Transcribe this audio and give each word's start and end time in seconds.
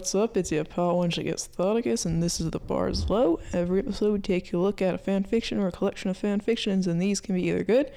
what's 0.00 0.14
up? 0.14 0.34
It's 0.34 0.50
your 0.50 0.64
pal 0.64 0.98
Winch 0.98 1.16
Gets 1.16 1.46
Thoticus, 1.48 2.06
and 2.06 2.22
this 2.22 2.40
is 2.40 2.50
the 2.50 2.58
Bars 2.58 3.10
Low. 3.10 3.38
Every 3.52 3.80
episode, 3.80 4.14
we 4.14 4.18
take 4.18 4.50
a 4.50 4.56
look 4.56 4.80
at 4.80 4.94
a 4.94 4.98
fan 4.98 5.24
fiction 5.24 5.58
or 5.58 5.68
a 5.68 5.72
collection 5.72 6.08
of 6.08 6.16
fan 6.16 6.40
fictions, 6.40 6.86
and 6.86 7.02
these 7.02 7.20
can 7.20 7.34
be 7.34 7.42
either 7.42 7.62
good, 7.62 7.92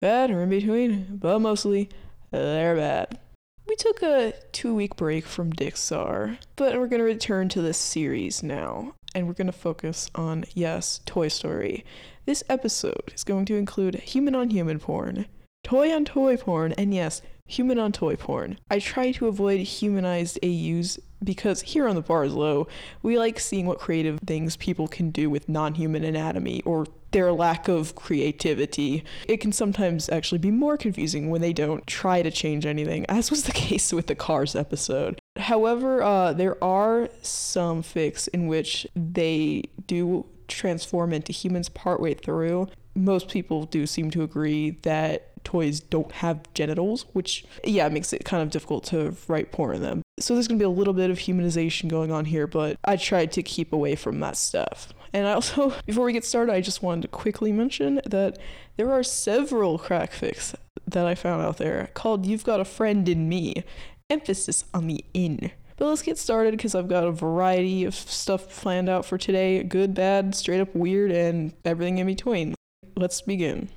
bad, 0.00 0.30
or 0.30 0.42
in 0.42 0.50
between, 0.50 1.18
but 1.18 1.40
mostly, 1.40 1.88
they're 2.30 2.76
bad. 2.76 3.18
We 3.66 3.74
took 3.74 4.04
a 4.04 4.34
two 4.52 4.72
week 4.72 4.94
break 4.94 5.26
from 5.26 5.52
Dixar, 5.52 6.38
but 6.54 6.78
we're 6.78 6.86
going 6.86 7.00
to 7.00 7.04
return 7.04 7.48
to 7.48 7.60
this 7.60 7.76
series 7.76 8.40
now, 8.40 8.94
and 9.12 9.26
we're 9.26 9.32
going 9.32 9.46
to 9.46 9.52
focus 9.52 10.12
on, 10.14 10.44
yes, 10.54 11.00
Toy 11.06 11.26
Story. 11.26 11.84
This 12.24 12.44
episode 12.48 13.12
is 13.12 13.24
going 13.24 13.46
to 13.46 13.56
include 13.56 13.96
human 13.96 14.36
on 14.36 14.50
human 14.50 14.78
porn, 14.78 15.26
toy 15.64 15.92
on 15.92 16.04
toy 16.04 16.36
porn, 16.36 16.72
and 16.78 16.94
yes, 16.94 17.20
human 17.48 17.80
on 17.80 17.90
toy 17.90 18.14
porn. 18.14 18.60
I 18.70 18.78
try 18.78 19.10
to 19.10 19.26
avoid 19.26 19.60
humanized 19.60 20.38
AUs 20.44 21.00
because 21.22 21.62
here 21.62 21.88
on 21.88 21.94
the 21.94 22.02
Bars 22.02 22.34
Low, 22.34 22.68
we 23.02 23.18
like 23.18 23.40
seeing 23.40 23.66
what 23.66 23.78
creative 23.78 24.20
things 24.20 24.56
people 24.56 24.88
can 24.88 25.10
do 25.10 25.28
with 25.30 25.48
non 25.48 25.74
human 25.74 26.04
anatomy 26.04 26.62
or 26.64 26.86
their 27.10 27.32
lack 27.32 27.68
of 27.68 27.94
creativity. 27.94 29.04
It 29.26 29.38
can 29.38 29.52
sometimes 29.52 30.08
actually 30.08 30.38
be 30.38 30.50
more 30.50 30.76
confusing 30.76 31.30
when 31.30 31.40
they 31.40 31.52
don't 31.52 31.86
try 31.86 32.22
to 32.22 32.30
change 32.30 32.66
anything, 32.66 33.06
as 33.06 33.30
was 33.30 33.44
the 33.44 33.52
case 33.68 33.92
with 33.92 34.06
the 34.06 34.14
Cars 34.14 34.54
episode. 34.54 35.18
However, 35.36 36.02
uh, 36.02 36.32
there 36.32 36.62
are 36.62 37.08
some 37.22 37.82
fics 37.82 38.28
in 38.28 38.46
which 38.46 38.86
they 38.94 39.62
do 39.86 40.26
transform 40.48 41.12
into 41.12 41.32
humans 41.32 41.68
partway 41.68 42.14
through. 42.14 42.68
Most 42.94 43.28
people 43.28 43.64
do 43.64 43.86
seem 43.86 44.10
to 44.10 44.22
agree 44.22 44.70
that 44.82 45.44
toys 45.44 45.80
don't 45.80 46.10
have 46.12 46.40
genitals, 46.54 47.06
which, 47.12 47.44
yeah, 47.64 47.88
makes 47.88 48.12
it 48.12 48.24
kind 48.24 48.42
of 48.42 48.50
difficult 48.50 48.84
to 48.84 49.14
write 49.28 49.52
porn 49.52 49.76
in 49.76 49.82
them. 49.82 50.02
So 50.20 50.34
there's 50.34 50.48
going 50.48 50.58
to 50.58 50.62
be 50.62 50.66
a 50.66 50.70
little 50.70 50.94
bit 50.94 51.10
of 51.10 51.18
humanization 51.18 51.88
going 51.88 52.12
on 52.12 52.24
here, 52.24 52.46
but 52.46 52.78
I 52.84 52.96
tried 52.96 53.32
to 53.32 53.42
keep 53.42 53.72
away 53.72 53.94
from 53.94 54.20
that 54.20 54.36
stuff. 54.36 54.92
And 55.12 55.26
I 55.26 55.32
also, 55.32 55.72
before 55.86 56.04
we 56.04 56.12
get 56.12 56.24
started, 56.24 56.52
I 56.52 56.60
just 56.60 56.82
wanted 56.82 57.02
to 57.02 57.08
quickly 57.08 57.52
mention 57.52 58.00
that 58.06 58.38
there 58.76 58.92
are 58.92 59.02
several 59.02 59.78
crack 59.78 60.12
fics 60.12 60.54
that 60.86 61.06
I 61.06 61.14
found 61.14 61.42
out 61.42 61.58
there 61.58 61.90
called 61.94 62.26
You've 62.26 62.44
Got 62.44 62.60
a 62.60 62.64
Friend 62.64 63.08
in 63.08 63.28
Me. 63.28 63.64
Emphasis 64.10 64.64
on 64.72 64.86
the 64.86 65.04
in. 65.12 65.50
But 65.76 65.88
let's 65.88 66.02
get 66.02 66.18
started 66.18 66.52
because 66.52 66.74
I've 66.74 66.88
got 66.88 67.04
a 67.04 67.12
variety 67.12 67.84
of 67.84 67.94
stuff 67.94 68.48
planned 68.62 68.88
out 68.88 69.04
for 69.04 69.18
today 69.18 69.62
good, 69.62 69.94
bad, 69.94 70.34
straight 70.34 70.60
up 70.60 70.74
weird, 70.74 71.12
and 71.12 71.52
everything 71.64 71.98
in 71.98 72.06
between. 72.06 72.54
Let's 72.96 73.20
begin. 73.20 73.68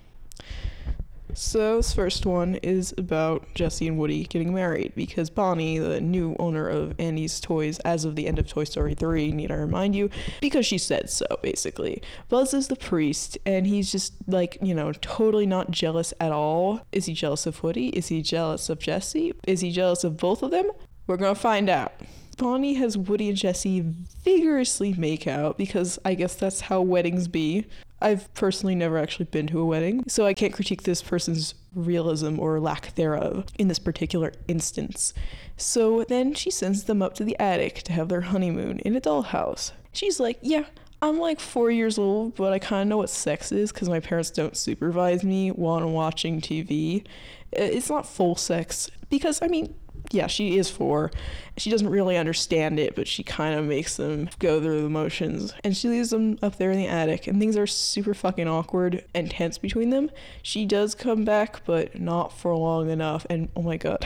So 1.33 1.77
this 1.77 1.93
first 1.93 2.25
one 2.25 2.55
is 2.55 2.93
about 2.97 3.45
Jesse 3.55 3.87
and 3.87 3.97
Woody 3.97 4.25
getting 4.25 4.53
married 4.53 4.93
because 4.95 5.29
Bonnie, 5.29 5.77
the 5.77 6.01
new 6.01 6.35
owner 6.39 6.67
of 6.67 6.93
Andy's 6.99 7.39
Toys 7.39 7.79
as 7.79 8.03
of 8.03 8.15
the 8.15 8.27
end 8.27 8.37
of 8.37 8.47
Toy 8.47 8.65
Story 8.65 8.93
3, 8.93 9.31
need 9.31 9.51
I 9.51 9.55
remind 9.55 9.95
you, 9.95 10.09
because 10.41 10.65
she 10.65 10.77
said 10.77 11.09
so, 11.09 11.25
basically. 11.41 12.01
Buzz 12.27 12.53
is 12.53 12.67
the 12.67 12.75
priest, 12.75 13.37
and 13.45 13.65
he's 13.65 13.91
just 13.91 14.13
like, 14.27 14.57
you 14.61 14.75
know, 14.75 14.91
totally 14.91 15.45
not 15.45 15.71
jealous 15.71 16.13
at 16.19 16.31
all. 16.31 16.81
Is 16.91 17.05
he 17.05 17.13
jealous 17.13 17.45
of 17.45 17.63
Woody? 17.63 17.89
Is 17.89 18.07
he 18.07 18.21
jealous 18.21 18.69
of 18.69 18.79
Jesse? 18.79 19.33
Is 19.47 19.61
he 19.61 19.71
jealous 19.71 20.03
of 20.03 20.17
both 20.17 20.43
of 20.43 20.51
them? 20.51 20.69
We're 21.07 21.17
gonna 21.17 21.35
find 21.35 21.69
out. 21.69 21.93
Bonnie 22.37 22.73
has 22.75 22.97
Woody 22.97 23.29
and 23.29 23.37
Jesse 23.37 23.81
vigorously 24.23 24.93
make 24.93 25.27
out 25.27 25.57
because 25.57 25.99
I 26.03 26.15
guess 26.15 26.35
that's 26.35 26.61
how 26.61 26.81
weddings 26.81 27.27
be. 27.27 27.67
I've 28.01 28.33
personally 28.33 28.75
never 28.75 28.97
actually 28.97 29.25
been 29.25 29.47
to 29.47 29.59
a 29.59 29.65
wedding, 29.65 30.03
so 30.07 30.25
I 30.25 30.33
can't 30.33 30.53
critique 30.53 30.83
this 30.83 31.01
person's 31.01 31.53
realism 31.75 32.39
or 32.39 32.59
lack 32.59 32.95
thereof 32.95 33.45
in 33.57 33.67
this 33.67 33.79
particular 33.79 34.33
instance. 34.47 35.13
So 35.57 36.03
then 36.03 36.33
she 36.33 36.49
sends 36.49 36.83
them 36.83 37.01
up 37.01 37.13
to 37.15 37.23
the 37.23 37.39
attic 37.39 37.83
to 37.83 37.93
have 37.93 38.09
their 38.09 38.21
honeymoon 38.21 38.79
in 38.79 38.95
a 38.95 39.01
dollhouse. 39.01 39.71
She's 39.93 40.19
like, 40.19 40.39
Yeah, 40.41 40.65
I'm 41.01 41.17
like 41.17 41.39
four 41.39 41.71
years 41.71 41.97
old, 41.97 42.35
but 42.35 42.53
I 42.53 42.59
kind 42.59 42.83
of 42.83 42.87
know 42.87 42.97
what 42.97 43.09
sex 43.09 43.51
is 43.51 43.71
because 43.71 43.89
my 43.89 43.99
parents 43.99 44.29
don't 44.29 44.55
supervise 44.55 45.23
me 45.23 45.49
while 45.49 45.79
I'm 45.79 45.93
watching 45.93 46.41
TV. 46.41 47.05
It's 47.51 47.89
not 47.89 48.07
full 48.07 48.35
sex 48.35 48.89
because, 49.09 49.41
I 49.41 49.47
mean, 49.47 49.73
yeah, 50.13 50.27
she 50.27 50.57
is 50.57 50.69
four. 50.69 51.11
She 51.57 51.69
doesn't 51.69 51.89
really 51.89 52.17
understand 52.17 52.79
it, 52.79 52.95
but 52.95 53.07
she 53.07 53.23
kind 53.23 53.57
of 53.57 53.65
makes 53.65 53.97
them 53.97 54.29
go 54.39 54.61
through 54.61 54.81
the 54.81 54.89
motions. 54.89 55.53
And 55.63 55.75
she 55.75 55.89
leaves 55.89 56.09
them 56.09 56.37
up 56.41 56.57
there 56.57 56.71
in 56.71 56.77
the 56.77 56.87
attic, 56.87 57.27
and 57.27 57.39
things 57.39 57.57
are 57.57 57.67
super 57.67 58.13
fucking 58.13 58.47
awkward 58.47 59.05
and 59.13 59.29
tense 59.29 59.57
between 59.57 59.89
them. 59.89 60.09
She 60.41 60.65
does 60.65 60.95
come 60.95 61.23
back, 61.23 61.65
but 61.65 61.99
not 61.99 62.37
for 62.37 62.55
long 62.55 62.89
enough. 62.89 63.25
And 63.29 63.49
oh 63.55 63.61
my 63.61 63.77
god, 63.77 64.05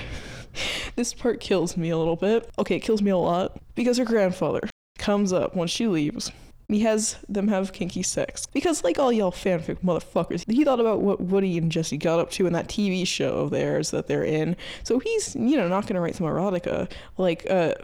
this 0.96 1.14
part 1.14 1.40
kills 1.40 1.78
me 1.78 1.90
a 1.90 1.98
little 1.98 2.16
bit. 2.16 2.50
Okay, 2.58 2.78
it 2.78 2.82
kills 2.82 3.02
me 3.02 3.12
a 3.12 3.18
lot 3.18 3.58
because 3.76 3.98
her 3.98 4.06
grandfather 4.06 4.62
comes 4.98 5.34
up 5.34 5.56
when 5.56 5.68
she 5.68 5.88
leaves 5.88 6.32
he 6.68 6.82
has 6.82 7.18
them 7.30 7.48
have 7.48 7.74
kinky 7.74 8.04
sex. 8.04 8.46
Because, 8.48 8.84
like 8.84 8.98
all 8.98 9.12
y'all 9.12 9.32
fanfic 9.32 9.78
motherfuckers, 9.84 10.50
he 10.52 10.64
thought 10.64 10.80
about 10.80 11.02
what 11.02 11.22
Woody 11.22 11.58
and 11.58 11.72
Jesse 11.72 11.98
got 11.98 12.20
up 12.20 12.32
to 12.32 12.48
in 12.48 12.54
that 12.54 12.68
TV 12.68 13.06
show 13.06 13.38
of 13.40 13.52
theirs 13.52 13.92
that 13.92 14.08
they're 14.08 14.24
in. 14.24 14.56
So 14.84 15.00
he's, 15.00 15.36
you 15.36 15.58
know, 15.58 15.68
not 15.68 15.88
gonna 15.88 16.02
write 16.02 16.16
some 16.16 16.28
erotica. 16.28 16.92
Like, 17.18 17.50
uh, 17.50 17.76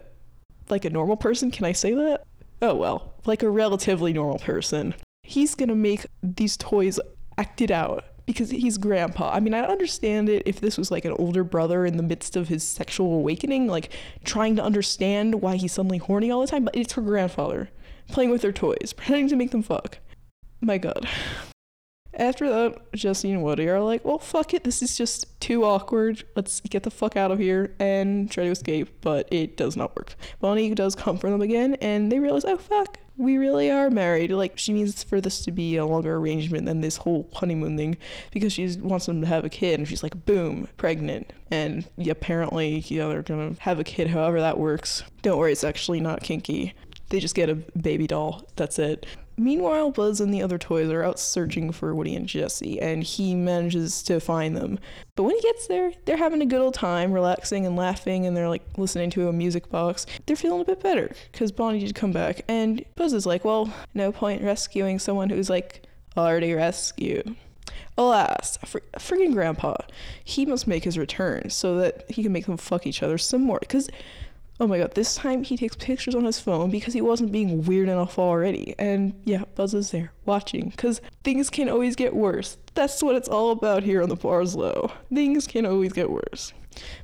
like 0.70 0.86
a 0.86 0.90
normal 0.90 1.18
person, 1.18 1.52
can 1.52 1.66
I 1.66 1.74
say 1.74 1.94
that? 1.94 2.26
Oh 2.62 2.76
well, 2.76 3.14
like 3.26 3.44
a 3.44 3.50
relatively 3.50 4.14
normal 4.14 4.40
person. 4.40 4.94
He's 5.24 5.56
gonna 5.56 5.76
make 5.76 6.06
these 6.24 6.58
toys 6.58 7.00
acted 7.38 7.72
out 7.72 8.06
because 8.26 8.50
he's 8.50 8.78
grandpa. 8.78 9.32
I 9.34 9.40
mean, 9.40 9.54
I 9.54 9.62
understand 9.62 10.30
it 10.30 10.44
if 10.46 10.62
this 10.62 10.78
was 10.78 10.92
like 10.92 11.06
an 11.06 11.14
older 11.18 11.44
brother 11.44 11.86
in 11.86 11.98
the 11.98 12.04
midst 12.04 12.36
of 12.36 12.48
his 12.48 12.64
sexual 12.64 13.16
awakening, 13.16 13.68
like 13.68 13.92
trying 14.24 14.56
to 14.56 14.64
understand 14.64 15.42
why 15.42 15.56
he's 15.56 15.74
suddenly 15.74 15.98
horny 15.98 16.32
all 16.32 16.42
the 16.42 16.48
time, 16.48 16.66
but 16.66 16.76
it's 16.76 16.94
her 16.94 17.02
grandfather 17.02 17.70
playing 18.12 18.30
with 18.30 18.42
their 18.42 18.52
toys, 18.52 18.94
pretending 18.96 19.28
to 19.30 19.36
make 19.36 19.52
them 19.52 19.64
fuck. 19.64 20.00
My 20.62 20.78
god. 20.78 21.08
After 22.14 22.50
that, 22.50 22.92
Jesse 22.94 23.32
and 23.32 23.42
Woody 23.42 23.70
are 23.70 23.80
like, 23.80 24.04
well, 24.04 24.20
fuck 24.20 24.54
it, 24.54 24.66
this 24.66 24.82
is 24.82 24.98
just 24.98 25.40
too 25.40 25.64
awkward. 25.64 26.24
Let's 26.36 26.60
get 26.60 26.84
the 26.84 26.92
fuck 26.92 27.16
out 27.16 27.32
of 27.32 27.40
here 27.40 27.74
and 27.80 28.30
try 28.30 28.44
to 28.44 28.52
escape, 28.52 29.02
but 29.02 29.30
it 29.32 29.56
does 29.56 29.78
not 29.78 29.96
work. 29.96 30.16
Bonnie 30.42 30.76
does 30.76 30.94
come 30.94 31.18
for 31.18 31.30
them 31.30 31.42
again, 31.42 31.76
and 31.76 32.12
they 32.12 32.20
realize, 32.20 32.44
oh, 32.44 32.58
fuck, 32.58 33.00
we 33.16 33.38
really 33.38 33.72
are 33.72 33.90
married. 33.90 34.32
Like, 34.32 34.58
she 34.58 34.74
needs 34.74 35.04
for 35.04 35.22
this 35.22 35.42
to 35.46 35.52
be 35.52 35.78
a 35.78 35.86
longer 35.86 36.18
arrangement 36.18 36.66
than 36.66 36.82
this 36.82 36.98
whole 36.98 37.30
honeymoon 37.34 37.78
thing 37.78 37.98
because 38.32 38.52
she 38.52 38.68
wants 38.78 39.06
them 39.06 39.22
to 39.22 39.28
have 39.28 39.46
a 39.46 39.50
kid, 39.50 39.80
and 39.80 39.88
she's 39.88 40.04
like, 40.04 40.26
boom, 40.26 40.68
pregnant. 40.76 41.32
And 41.50 41.88
yeah, 41.98 42.12
apparently, 42.12 42.80
you 42.88 43.00
know, 43.00 43.10
they're 43.10 43.22
gonna 43.22 43.56
have 43.60 43.80
a 43.80 43.86
kid 43.86 44.08
however 44.08 44.42
that 44.42 44.60
works. 44.60 45.04
Don't 45.22 45.38
worry, 45.38 45.54
it's 45.54 45.64
actually 45.64 46.02
not 46.02 46.24
kinky. 46.24 46.74
They 47.12 47.20
just 47.20 47.36
get 47.36 47.50
a 47.50 47.56
baby 47.56 48.08
doll. 48.08 48.48
That's 48.56 48.80
it. 48.80 49.06
Meanwhile, 49.38 49.92
Buzz 49.92 50.22
and 50.22 50.34
the 50.34 50.42
other 50.42 50.58
toys 50.58 50.90
are 50.90 51.04
out 51.04 51.20
searching 51.20 51.72
for 51.72 51.94
Woody 51.94 52.16
and 52.16 52.26
Jesse, 52.28 52.80
and 52.80 53.04
he 53.04 53.36
manages 53.36 54.02
to 54.04 54.20
find 54.20 54.56
them. 54.56 54.80
But 55.16 55.24
when 55.24 55.36
he 55.36 55.42
gets 55.42 55.68
there, 55.68 55.92
they're 56.06 56.16
having 56.16 56.42
a 56.42 56.46
good 56.46 56.62
old 56.62 56.74
time, 56.74 57.12
relaxing 57.12 57.66
and 57.66 57.76
laughing, 57.76 58.26
and 58.26 58.36
they're 58.36 58.48
like 58.48 58.64
listening 58.78 59.10
to 59.12 59.28
a 59.28 59.34
music 59.34 59.70
box. 59.70 60.06
They're 60.26 60.38
feeling 60.38 60.62
a 60.62 60.66
bit 60.66 60.82
better 60.82 61.12
because 61.32 61.52
Bonnie 61.52 61.80
did 61.80 61.96
come 61.96 62.14
back, 62.14 62.44
and 62.48 62.86
Buzz 62.96 63.14
is 63.14 63.26
like, 63.26 63.44
"Well, 63.44 63.74
no 63.94 64.12
point 64.12 64.42
rescuing 64.42 65.00
someone 65.00 65.30
who's 65.30 65.50
like 65.50 65.82
already 66.16 66.54
rescued." 66.54 67.36
Alas, 67.98 68.58
fr- 68.66 68.80
freaking 68.98 69.34
Grandpa, 69.34 69.76
he 70.24 70.46
must 70.46 70.66
make 70.66 70.86
his 70.86 70.98
return 70.98 71.50
so 71.50 71.78
that 71.78 72.10
he 72.10 72.24
can 72.24 72.32
make 72.32 72.46
them 72.46 72.58
fuck 72.58 72.88
each 72.88 73.04
other 73.04 73.18
some 73.18 73.42
more. 73.42 73.60
Because 73.60 73.90
Oh 74.62 74.68
my 74.68 74.78
god, 74.78 74.94
this 74.94 75.16
time 75.16 75.44
he 75.44 75.58
takes 75.58 75.76
pictures 75.76 76.14
on 76.14 76.24
his 76.24 76.40
phone 76.40 76.70
because 76.70 76.94
he 76.94 77.02
wasn't 77.02 77.32
being 77.32 77.64
weird 77.64 77.90
enough 77.90 78.20
already. 78.20 78.76
And 78.78 79.20
yeah, 79.26 79.46
Buzz 79.56 79.74
is 79.74 79.90
there 79.90 80.14
watching 80.28 80.70
because 80.70 81.02
things 81.24 81.50
can 81.50 81.68
always 81.68 81.96
get 81.96 82.16
worse. 82.16 82.58
That's 82.76 83.02
what 83.02 83.16
it's 83.16 83.28
all 83.28 83.50
about 83.50 83.82
here 83.82 84.04
on 84.04 84.10
the 84.10 84.16
Bars 84.16 84.56
Low. 84.56 84.92
Things 85.12 85.48
can 85.48 85.66
always 85.66 85.94
get 85.94 86.12
worse. 86.12 86.54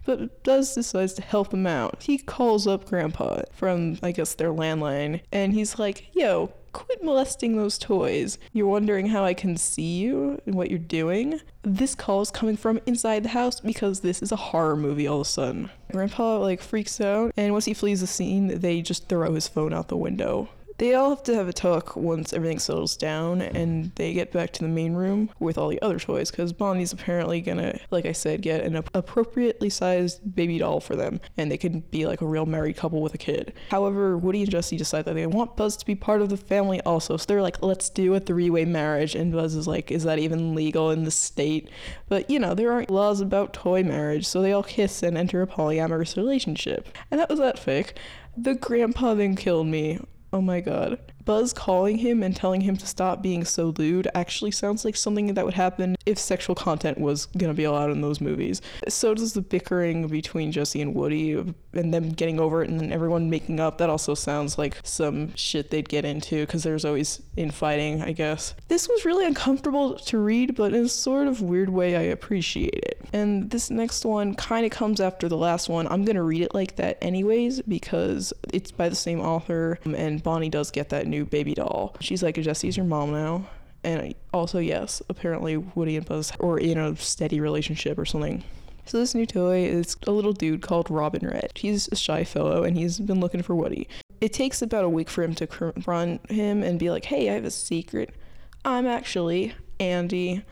But 0.05 0.43
Buzz 0.43 0.75
decides 0.75 1.13
to 1.13 1.23
help 1.23 1.51
him 1.51 1.65
out. 1.65 2.03
He 2.03 2.19
calls 2.19 2.67
up 2.67 2.85
Grandpa 2.85 3.41
from, 3.51 3.97
I 4.03 4.11
guess, 4.11 4.35
their 4.35 4.53
landline, 4.53 5.21
and 5.31 5.51
he's 5.51 5.79
like, 5.79 6.07
yo, 6.13 6.53
quit 6.71 7.03
molesting 7.03 7.57
those 7.57 7.77
toys. 7.77 8.37
You're 8.53 8.67
wondering 8.67 9.07
how 9.07 9.23
I 9.23 9.33
can 9.33 9.57
see 9.57 9.97
you 9.97 10.41
and 10.45 10.55
what 10.55 10.69
you're 10.69 10.79
doing? 10.79 11.41
This 11.63 11.95
call 11.95 12.21
is 12.21 12.31
coming 12.31 12.57
from 12.57 12.79
inside 12.85 13.23
the 13.23 13.29
house 13.29 13.59
because 13.59 13.99
this 13.99 14.21
is 14.21 14.31
a 14.31 14.37
horror 14.37 14.75
movie 14.75 15.07
all 15.07 15.21
of 15.21 15.27
a 15.27 15.29
sudden. 15.29 15.69
Grandpa 15.91 16.39
like 16.39 16.61
freaks 16.61 17.01
out, 17.01 17.31
and 17.37 17.53
once 17.53 17.65
he 17.65 17.73
flees 17.73 18.01
the 18.01 18.07
scene, 18.07 18.59
they 18.59 18.81
just 18.81 19.07
throw 19.09 19.33
his 19.33 19.47
phone 19.47 19.73
out 19.73 19.87
the 19.87 19.97
window. 19.97 20.49
They 20.77 20.94
all 20.94 21.09
have 21.09 21.24
to 21.24 21.33
have 21.33 21.47
a 21.47 21.53
talk 21.53 21.95
once 21.95 22.33
everything 22.33 22.59
settles 22.59 22.95
down 22.95 23.41
and 23.41 23.91
they 23.95 24.13
get 24.13 24.31
back 24.31 24.51
to 24.53 24.62
the 24.62 24.69
main 24.69 24.94
room 24.94 25.31
with 25.39 25.57
all 25.57 25.69
the 25.69 25.81
other 25.81 25.97
toys 25.97 26.29
because 26.29 26.53
Bonnie's 26.53 26.94
apparently 26.94 27.41
gonna, 27.41 27.79
like 27.89 28.06
I 28.06 28.12
said, 28.12 28.44
get 28.44 28.63
an 28.63 28.75
appropriately 28.94 29.69
sized 29.69 30.35
baby 30.35 30.59
doll 30.59 30.79
for 30.79 30.95
them 30.95 31.19
and 31.35 31.51
they 31.51 31.57
can 31.57 31.79
be 31.79 32.06
like 32.06 32.21
a 32.21 32.27
real 32.27 32.45
married 32.45 32.77
couple 32.77 33.01
with 33.01 33.15
a 33.15 33.18
kid. 33.18 33.53
However, 33.71 34.18
Woody 34.18 34.41
and 34.41 34.51
Jesse 34.51 34.77
decide 34.77 35.06
that 35.06 35.15
they 35.15 35.25
want 35.25 35.57
Buzz 35.57 35.77
to 35.77 35.85
be 35.85 35.95
part 35.95 36.21
of 36.21 36.29
the 36.29 36.38
family 36.38 36.80
also, 36.81 37.18
so 37.18 37.25
they're 37.27 37.41
like, 37.41 37.63
let's 37.63 37.89
do 37.89 38.13
a 38.13 38.19
three 38.19 38.51
way 38.51 38.63
marriage. 38.63 39.15
And 39.15 39.33
Buzz 39.33 39.56
is 39.56 39.68
like, 39.68 39.91
is 39.91 40.03
that 40.03 40.19
even 40.19 40.53
legal 40.53 40.91
in 40.91 41.06
the 41.06 41.12
state? 41.12 41.69
But 42.07 42.30
you 42.30 42.38
know, 42.38 42.53
there 42.53 42.71
aren't 42.71 42.91
laws 42.91 43.19
about 43.19 43.53
toy 43.53 43.81
marriage, 43.81 44.27
so 44.27 44.41
they 44.41 44.53
all 44.53 44.63
kiss 44.63 45.01
and 45.01 45.18
enter 45.18 45.41
a 45.41 45.47
polyamorous 45.47 46.15
relationship. 46.15 46.88
And 47.09 47.19
that 47.19 47.30
was 47.30 47.39
that 47.39 47.57
fic. 47.57 47.94
The 48.35 48.53
grandpa 48.53 49.15
then 49.15 49.35
killed 49.35 49.65
me. 49.65 50.00
Oh 50.31 50.41
my 50.41 50.62
god. 50.62 51.00
Buzz 51.27 51.51
calling 51.51 51.97
him 51.97 52.24
and 52.24 52.33
telling 52.33 52.62
him 52.62 52.77
to 52.77 52.88
stop 52.88 53.21
being 53.21 53.44
so 53.44 53.74
lewd 53.77 54.07
actually 54.15 54.51
sounds 54.51 54.85
like 54.85 54.95
something 54.95 55.33
that 55.33 55.44
would 55.44 55.53
happen 55.53 55.97
if 56.06 56.18
sexual 56.18 56.56
content 56.56 56.97
was 56.97 57.25
gonna 57.38 57.53
be 57.53 57.65
allowed 57.65 57.91
in 57.91 58.00
those 58.00 58.21
movies. 58.21 58.62
So 58.88 59.13
does 59.13 59.33
the 59.33 59.41
bickering 59.41 60.07
between 60.07 60.53
Jesse 60.53 60.81
and 60.81 60.95
Woody 60.95 61.38
and 61.77 61.94
them 61.94 62.09
getting 62.09 62.39
over 62.39 62.63
it 62.63 62.69
and 62.69 62.79
then 62.79 62.91
everyone 62.91 63.29
making 63.29 63.59
up. 63.59 63.77
That 63.77 63.89
also 63.89 64.15
sounds 64.15 64.57
like 64.57 64.77
some 64.83 65.33
shit 65.35 65.69
they'd 65.69 65.88
get 65.88 66.06
into 66.06 66.45
because 66.45 66.63
there's 66.63 66.85
always 66.85 67.21
infighting, 67.35 68.01
I 68.01 68.12
guess. 68.12 68.56
This 68.68 68.88
was 68.88 69.06
really 69.06 69.25
uncomfortable 69.25 69.95
to 69.95 70.18
read, 70.18 70.56
but 70.56 70.73
in 70.73 70.85
a 70.85 70.89
sort 70.89 71.27
of 71.27 71.41
weird 71.41 71.69
way, 71.69 71.95
I 71.95 72.01
appreciate 72.01 72.73
it. 72.73 73.06
And 73.13 73.50
this 73.50 73.69
next 73.69 74.03
one 74.06 74.33
kind 74.35 74.65
of 74.65 74.71
comes 74.71 75.00
after 75.00 75.30
the 75.30 75.38
last 75.38 75.69
one. 75.69 75.88
I'm 75.88 76.03
gonna 76.03 76.23
read 76.23 76.41
it 76.41 76.53
like 76.53 76.75
that 76.77 76.97
anyways 77.01 77.62
because 77.62 78.33
it's 78.51 78.71
by 78.71 78.89
the 78.89 78.95
same 78.95 79.19
author 79.19 79.80
um, 79.85 79.95
and 79.95 80.21
Bonnie 80.21 80.50
does 80.50 80.71
get 80.71 80.89
that 80.89 81.07
new 81.07 81.16
baby 81.25 81.53
doll. 81.53 81.95
She's 81.99 82.23
like, 82.23 82.35
Jesse's 82.35 82.77
your 82.77 82.85
mom 82.85 83.11
now. 83.11 83.47
And 83.83 84.13
also, 84.33 84.59
yes, 84.59 85.01
apparently 85.09 85.57
Woody 85.57 85.95
and 85.97 86.05
Buzz 86.05 86.31
are 86.39 86.57
in 86.57 86.77
a 86.77 86.95
steady 86.95 87.39
relationship 87.39 87.97
or 87.97 88.05
something. 88.05 88.43
So 88.85 88.97
this 88.99 89.13
new 89.13 89.25
toy 89.25 89.65
is 89.65 89.97
a 90.07 90.11
little 90.11 90.33
dude 90.33 90.61
called 90.61 90.89
Robin 90.89 91.27
Red. 91.27 91.51
He's 91.55 91.89
a 91.89 91.95
shy 91.95 92.23
fellow 92.23 92.63
and 92.63 92.77
he's 92.77 92.99
been 92.99 93.19
looking 93.19 93.43
for 93.43 93.53
Woody. 93.53 93.87
It 94.21 94.33
takes 94.33 94.61
about 94.61 94.85
a 94.85 94.89
week 94.89 95.09
for 95.09 95.23
him 95.23 95.35
to 95.35 95.45
confront 95.45 96.31
him 96.31 96.63
and 96.63 96.79
be 96.79 96.89
like, 96.89 97.05
"Hey, 97.05 97.29
I 97.29 97.33
have 97.33 97.45
a 97.45 97.51
secret. 97.51 98.15
I'm 98.65 98.87
actually 98.87 99.53
Andy." 99.79 100.43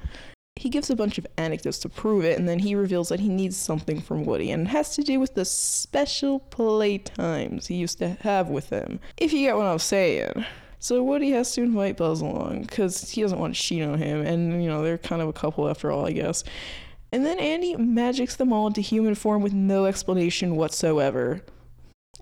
He 0.57 0.69
gives 0.69 0.90
a 0.90 0.96
bunch 0.96 1.18
of 1.18 1.28
anecdotes 1.38 1.80
to 1.80 1.90
prove 1.90 2.24
it, 2.24 2.40
and 2.40 2.48
then 2.48 2.60
he 2.60 2.75
reveals 2.75 3.10
that 3.10 3.19
he 3.19 3.28
needs 3.28 3.57
something 3.57 4.00
from 4.00 4.24
Woody, 4.24 4.52
and 4.52 4.68
it 4.68 4.69
has 4.69 4.96
to 4.96 5.04
do 5.04 5.19
with 5.19 5.36
the 5.36 5.44
special 5.44 6.40
playtimes 6.50 7.68
he 7.68 7.75
used 7.75 7.98
to 7.98 8.10
have 8.22 8.48
with 8.48 8.69
him. 8.69 9.02
If 9.18 9.34
you 9.34 9.40
get 9.40 9.57
what 9.57 9.66
I'm 9.66 9.80
saying. 9.80 10.46
So 10.80 11.04
Woody 11.04 11.31
has 11.31 11.52
to 11.54 11.62
invite 11.62 11.98
Buzz 11.98 12.22
along 12.22 12.62
because 12.62 13.10
he 13.10 13.22
doesn't 13.22 13.40
want 13.40 13.56
to 13.56 13.62
cheat 13.62 13.84
on 13.84 13.98
him, 13.98 14.25
and 14.25 14.63
you 14.63 14.69
know 14.69 14.81
they're 14.84 14.98
kind 14.98 15.22
of 15.22 15.28
a 15.28 15.34
couple 15.34 15.68
after 15.68 15.92
all, 15.92 16.06
I 16.06 16.12
guess. 16.12 16.44
And 17.12 17.25
then 17.25 17.40
Andy 17.40 17.75
magics 17.75 18.36
them 18.36 18.54
all 18.54 18.68
into 18.68 18.81
human 18.81 19.16
form 19.16 19.42
with 19.42 19.54
no 19.54 19.86
explanation 19.86 20.56
whatsoever. 20.56 21.42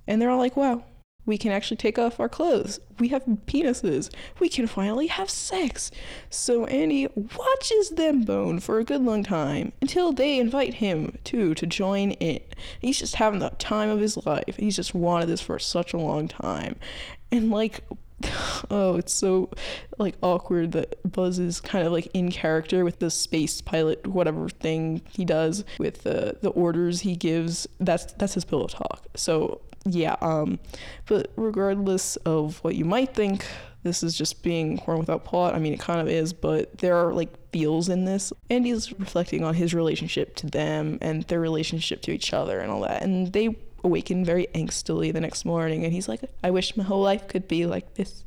And 0.07 0.21
they're 0.21 0.29
all 0.29 0.37
like, 0.37 0.57
"Wow, 0.57 0.85
we 1.25 1.37
can 1.37 1.51
actually 1.51 1.77
take 1.77 1.97
off 1.97 2.19
our 2.19 2.29
clothes. 2.29 2.79
We 2.99 3.09
have 3.09 3.23
penises. 3.47 4.09
We 4.39 4.49
can 4.49 4.67
finally 4.67 5.07
have 5.07 5.29
sex." 5.29 5.91
So 6.29 6.65
Andy 6.65 7.07
watches 7.15 7.91
them 7.91 8.23
bone 8.23 8.59
for 8.59 8.79
a 8.79 8.83
good 8.83 9.01
long 9.01 9.23
time 9.23 9.73
until 9.81 10.11
they 10.11 10.39
invite 10.39 10.75
him 10.75 11.17
too 11.23 11.53
to 11.55 11.65
join 11.65 12.11
in. 12.11 12.39
He's 12.79 12.99
just 12.99 13.15
having 13.15 13.39
the 13.39 13.49
time 13.51 13.89
of 13.89 13.99
his 13.99 14.25
life. 14.25 14.55
He's 14.57 14.75
just 14.75 14.93
wanted 14.93 15.27
this 15.27 15.41
for 15.41 15.59
such 15.59 15.93
a 15.93 15.97
long 15.97 16.27
time. 16.27 16.75
And 17.31 17.49
like 17.49 17.81
oh, 18.69 18.95
it's 18.97 19.13
so 19.13 19.49
like 19.97 20.15
awkward 20.21 20.71
that 20.73 20.99
Buzz 21.09 21.39
is 21.39 21.59
kind 21.61 21.85
of 21.85 21.91
like 21.93 22.07
in 22.13 22.31
character 22.31 22.83
with 22.83 22.99
the 22.99 23.09
space 23.09 23.61
pilot 23.61 24.05
whatever 24.07 24.49
thing 24.49 25.01
he 25.09 25.25
does 25.25 25.63
with 25.79 26.03
the 26.03 26.37
the 26.41 26.49
orders 26.49 27.01
he 27.01 27.15
gives. 27.15 27.67
That's 27.79 28.11
that's 28.13 28.33
his 28.33 28.45
pillow 28.45 28.67
talk. 28.67 29.05
So 29.15 29.61
yeah, 29.85 30.15
um, 30.21 30.59
but 31.05 31.31
regardless 31.35 32.15
of 32.17 32.63
what 32.63 32.75
you 32.75 32.85
might 32.85 33.13
think, 33.13 33.45
this 33.83 34.01
is 34.01 34.17
just 34.17 34.43
being 34.43 34.77
horn 34.77 34.99
without 34.99 35.25
plot. 35.25 35.55
I 35.55 35.59
mean, 35.59 35.73
it 35.73 35.79
kind 35.79 35.99
of 35.99 36.07
is, 36.07 36.31
but 36.31 36.77
there 36.77 36.95
are 36.95 37.13
like 37.13 37.29
feels 37.51 37.89
in 37.89 38.05
this. 38.05 38.31
Andy's 38.49 38.97
reflecting 38.97 39.43
on 39.43 39.55
his 39.55 39.73
relationship 39.73 40.35
to 40.37 40.47
them 40.47 40.97
and 41.01 41.23
their 41.23 41.39
relationship 41.39 42.01
to 42.03 42.11
each 42.11 42.33
other 42.33 42.59
and 42.59 42.71
all 42.71 42.81
that, 42.81 43.03
and 43.03 43.33
they 43.33 43.55
awaken 43.83 44.23
very 44.23 44.47
angstily 44.55 45.11
the 45.11 45.19
next 45.19 45.45
morning 45.45 45.83
and 45.83 45.93
he's 45.93 46.07
like 46.07 46.21
i 46.43 46.49
wish 46.49 46.77
my 46.77 46.83
whole 46.83 47.01
life 47.01 47.27
could 47.27 47.47
be 47.47 47.65
like 47.65 47.95
this 47.95 48.23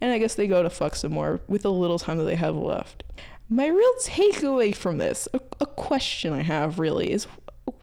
and 0.00 0.12
i 0.12 0.18
guess 0.18 0.34
they 0.34 0.46
go 0.46 0.62
to 0.62 0.70
fuck 0.70 0.94
some 0.94 1.12
more 1.12 1.40
with 1.46 1.62
the 1.62 1.72
little 1.72 1.98
time 1.98 2.18
that 2.18 2.24
they 2.24 2.34
have 2.36 2.56
left 2.56 3.04
my 3.48 3.66
real 3.66 3.92
takeaway 4.02 4.74
from 4.74 4.98
this 4.98 5.28
a, 5.34 5.40
a 5.60 5.66
question 5.66 6.32
i 6.32 6.42
have 6.42 6.78
really 6.78 7.10
is 7.10 7.26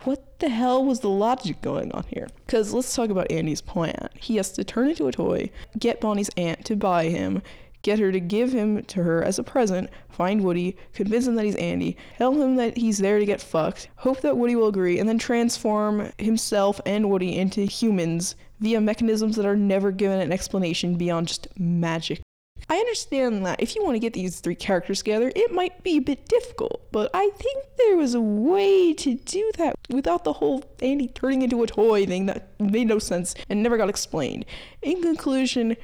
what 0.04 0.40
the 0.40 0.50
hell 0.50 0.84
was 0.84 1.00
the 1.00 1.10
logic 1.10 1.62
going 1.62 1.92
on 1.92 2.04
here? 2.08 2.28
Because 2.46 2.74
let's 2.74 2.96
talk 2.96 3.10
about 3.10 3.32
Andy's 3.32 3.62
plan. 3.62 4.10
He 4.16 4.38
has 4.38 4.52
to 4.54 4.64
turn 4.64 4.90
into 4.90 5.08
a 5.08 5.12
toy, 5.12 5.50
get 5.78 6.02
Bonnie's 6.02 6.30
aunt 6.38 6.66
to 6.66 6.76
buy 6.76 7.06
him, 7.06 7.42
get 7.82 8.00
her 8.00 8.12
to 8.12 8.20
give 8.20 8.52
him 8.52 8.84
to 8.84 9.04
her 9.04 9.24
as 9.24 9.40
a 9.40 9.44
present, 9.44 9.90
find 10.10 10.44
Woody, 10.44 10.78
convince 10.94 11.28
him 11.28 11.36
that 11.36 11.46
he's 11.46 11.56
Andy, 11.56 11.98
tell 12.18 12.34
him 12.34 12.56
that 12.56 12.78
he's 12.78 13.00
there 13.00 13.20
to 13.20 13.26
get 13.26 13.42
fucked, 13.42 13.90
hope 13.98 14.22
that 14.22 14.38
Woody 14.38 14.56
will 14.56 14.68
agree, 14.68 15.00
and 15.00 15.10
then 15.10 15.18
transform 15.18 16.12
himself 16.18 16.80
and 16.86 17.10
Woody 17.10 17.38
into 17.38 17.62
humans 17.62 18.36
via 18.60 18.80
mechanisms 18.80 19.36
that 19.36 19.46
are 19.46 19.56
never 19.56 19.92
given 19.92 20.20
an 20.20 20.32
explanation 20.32 20.96
beyond 20.96 21.28
just 21.28 21.48
magic. 21.58 22.22
I 22.70 22.78
understand 22.78 23.46
that 23.46 23.62
if 23.62 23.76
you 23.76 23.84
want 23.84 23.96
to 23.96 24.00
get 24.00 24.14
these 24.14 24.40
three 24.40 24.56
characters 24.56 25.00
together, 25.00 25.32
it 25.36 25.52
might 25.52 25.84
be 25.84 25.98
a 25.98 26.02
bit 26.02 26.28
difficult, 26.28 26.82
but 26.92 27.10
I 27.14 27.30
think 27.36 27.66
there 27.78 27.98
was 27.98 28.14
a 28.14 28.22
way 28.22 28.94
to 28.94 29.16
do 29.16 29.52
that 29.58 29.76
without 29.90 30.24
the 30.24 30.34
whole 30.34 30.64
Andy 30.82 31.08
turning 31.08 31.42
into 31.42 31.64
a 31.64 31.68
toy 31.68 32.06
thing 32.06 32.28
that 32.28 32.50
made 32.60 32.88
no 32.88 33.00
sense 33.00 33.36
and 33.50 33.62
never 33.62 33.78
got 33.78 33.90
explained. 33.90 34.46
In 34.82 35.02
conclusion, 35.02 35.76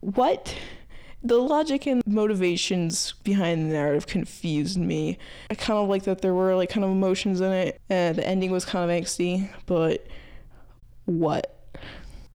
what? 0.00 0.54
the 1.24 1.38
logic 1.38 1.86
and 1.86 2.02
motivations 2.06 3.12
behind 3.24 3.70
the 3.70 3.72
narrative 3.72 4.06
confused 4.06 4.78
me. 4.78 5.16
I 5.50 5.54
kind 5.54 5.78
of 5.78 5.88
like 5.88 6.02
that 6.02 6.20
there 6.20 6.34
were 6.34 6.54
like 6.54 6.68
kind 6.68 6.84
of 6.84 6.90
emotions 6.90 7.40
in 7.40 7.50
it, 7.50 7.80
and 7.88 8.18
the 8.18 8.28
ending 8.28 8.50
was 8.50 8.66
kind 8.66 8.88
of 8.88 8.94
angsty, 8.94 9.48
but 9.64 10.06
what? 11.06 11.53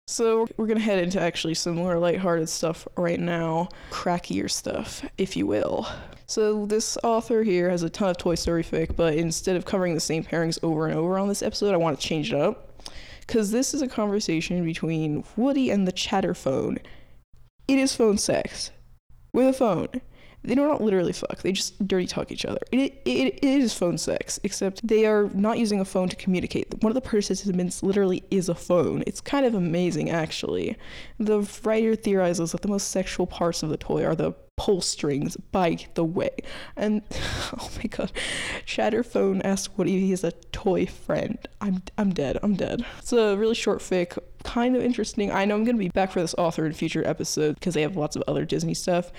So 0.09 0.47
we're 0.57 0.65
gonna 0.65 0.79
head 0.79 1.03
into 1.03 1.21
actually 1.21 1.53
some 1.53 1.75
more 1.75 1.99
lighthearted 1.99 2.49
stuff 2.49 2.87
right 2.97 3.19
now, 3.19 3.69
crackier 3.91 4.49
stuff, 4.49 5.05
if 5.19 5.37
you 5.37 5.45
will. 5.45 5.87
So 6.25 6.65
this 6.65 6.97
author 7.03 7.43
here 7.43 7.69
has 7.69 7.83
a 7.83 7.91
ton 7.91 8.09
of 8.09 8.17
Toy 8.17 8.33
Story 8.33 8.63
fic, 8.63 8.95
but 8.95 9.13
instead 9.13 9.55
of 9.55 9.65
covering 9.65 9.93
the 9.93 9.99
same 9.99 10.23
pairings 10.23 10.57
over 10.63 10.87
and 10.87 10.97
over 10.97 11.19
on 11.19 11.27
this 11.27 11.43
episode, 11.43 11.75
I 11.75 11.77
want 11.77 11.99
to 11.99 12.05
change 12.05 12.33
it 12.33 12.41
up. 12.41 12.81
Because 13.19 13.51
this 13.51 13.75
is 13.75 13.83
a 13.83 13.87
conversation 13.87 14.65
between 14.65 15.23
Woody 15.37 15.69
and 15.69 15.87
the 15.87 15.93
Chatterphone. 15.93 16.79
It 17.67 17.77
is 17.77 17.95
phone 17.95 18.17
sex 18.17 18.71
with 19.31 19.47
a 19.47 19.53
phone. 19.53 19.89
They 20.43 20.55
do 20.55 20.65
not 20.65 20.81
literally 20.81 21.13
fuck. 21.13 21.41
They 21.41 21.51
just 21.51 21.85
dirty 21.87 22.07
talk 22.07 22.31
each 22.31 22.45
other. 22.45 22.59
It, 22.71 23.01
it, 23.05 23.35
it 23.35 23.43
is 23.43 23.73
phone 23.73 23.97
sex, 23.97 24.39
except 24.43 24.87
they 24.87 25.05
are 25.05 25.29
not 25.33 25.59
using 25.59 25.79
a 25.79 25.85
phone 25.85 26.09
to 26.09 26.15
communicate. 26.15 26.81
One 26.81 26.91
of 26.91 26.95
the 26.95 27.01
participants 27.01 27.83
literally 27.83 28.23
is 28.31 28.47
a 28.49 28.55
phone. 28.55 29.03
It's 29.05 29.21
kind 29.21 29.45
of 29.45 29.53
amazing, 29.53 30.09
actually. 30.09 30.77
The 31.19 31.41
writer 31.63 31.95
theorizes 31.95 32.53
that 32.53 32.61
the 32.61 32.67
most 32.67 32.89
sexual 32.89 33.27
parts 33.27 33.63
of 33.63 33.69
the 33.69 33.77
toy 33.77 34.05
are 34.05 34.15
the 34.15 34.33
pull 34.59 34.81
strings, 34.81 35.37
by 35.37 35.77
the 35.93 36.03
way. 36.03 36.31
And 36.75 37.01
oh 37.57 37.69
my 37.77 37.83
god, 37.83 38.11
Chatterphone 38.65 39.41
asks 39.43 39.77
what 39.77 39.87
if 39.87 39.93
he 39.93 40.11
is 40.11 40.23
a 40.23 40.33
toy 40.51 40.85
friend. 40.85 41.37
I'm 41.61 41.81
I'm 41.97 42.13
dead. 42.13 42.37
I'm 42.43 42.55
dead. 42.55 42.85
It's 42.99 43.13
a 43.13 43.37
really 43.37 43.55
short 43.55 43.79
fic, 43.79 44.17
kind 44.43 44.75
of 44.75 44.83
interesting. 44.83 45.31
I 45.31 45.45
know 45.45 45.55
I'm 45.55 45.63
gonna 45.63 45.77
be 45.77 45.89
back 45.89 46.11
for 46.11 46.21
this 46.21 46.35
author 46.37 46.65
in 46.65 46.73
future 46.73 47.07
episodes 47.07 47.59
because 47.59 47.73
they 47.73 47.81
have 47.81 47.95
lots 47.95 48.15
of 48.15 48.23
other 48.27 48.45
Disney 48.45 48.73
stuff. 48.73 49.11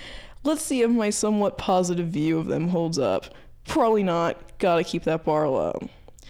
Let's 0.43 0.63
see 0.63 0.81
if 0.81 0.89
my 0.89 1.09
somewhat 1.09 1.57
positive 1.57 2.07
view 2.07 2.37
of 2.37 2.47
them 2.47 2.69
holds 2.69 2.97
up. 2.97 3.25
Probably 3.67 4.03
not. 4.03 4.57
Gotta 4.57 4.83
keep 4.83 5.03
that 5.03 5.23
bar 5.23 5.47
low. 5.47 5.89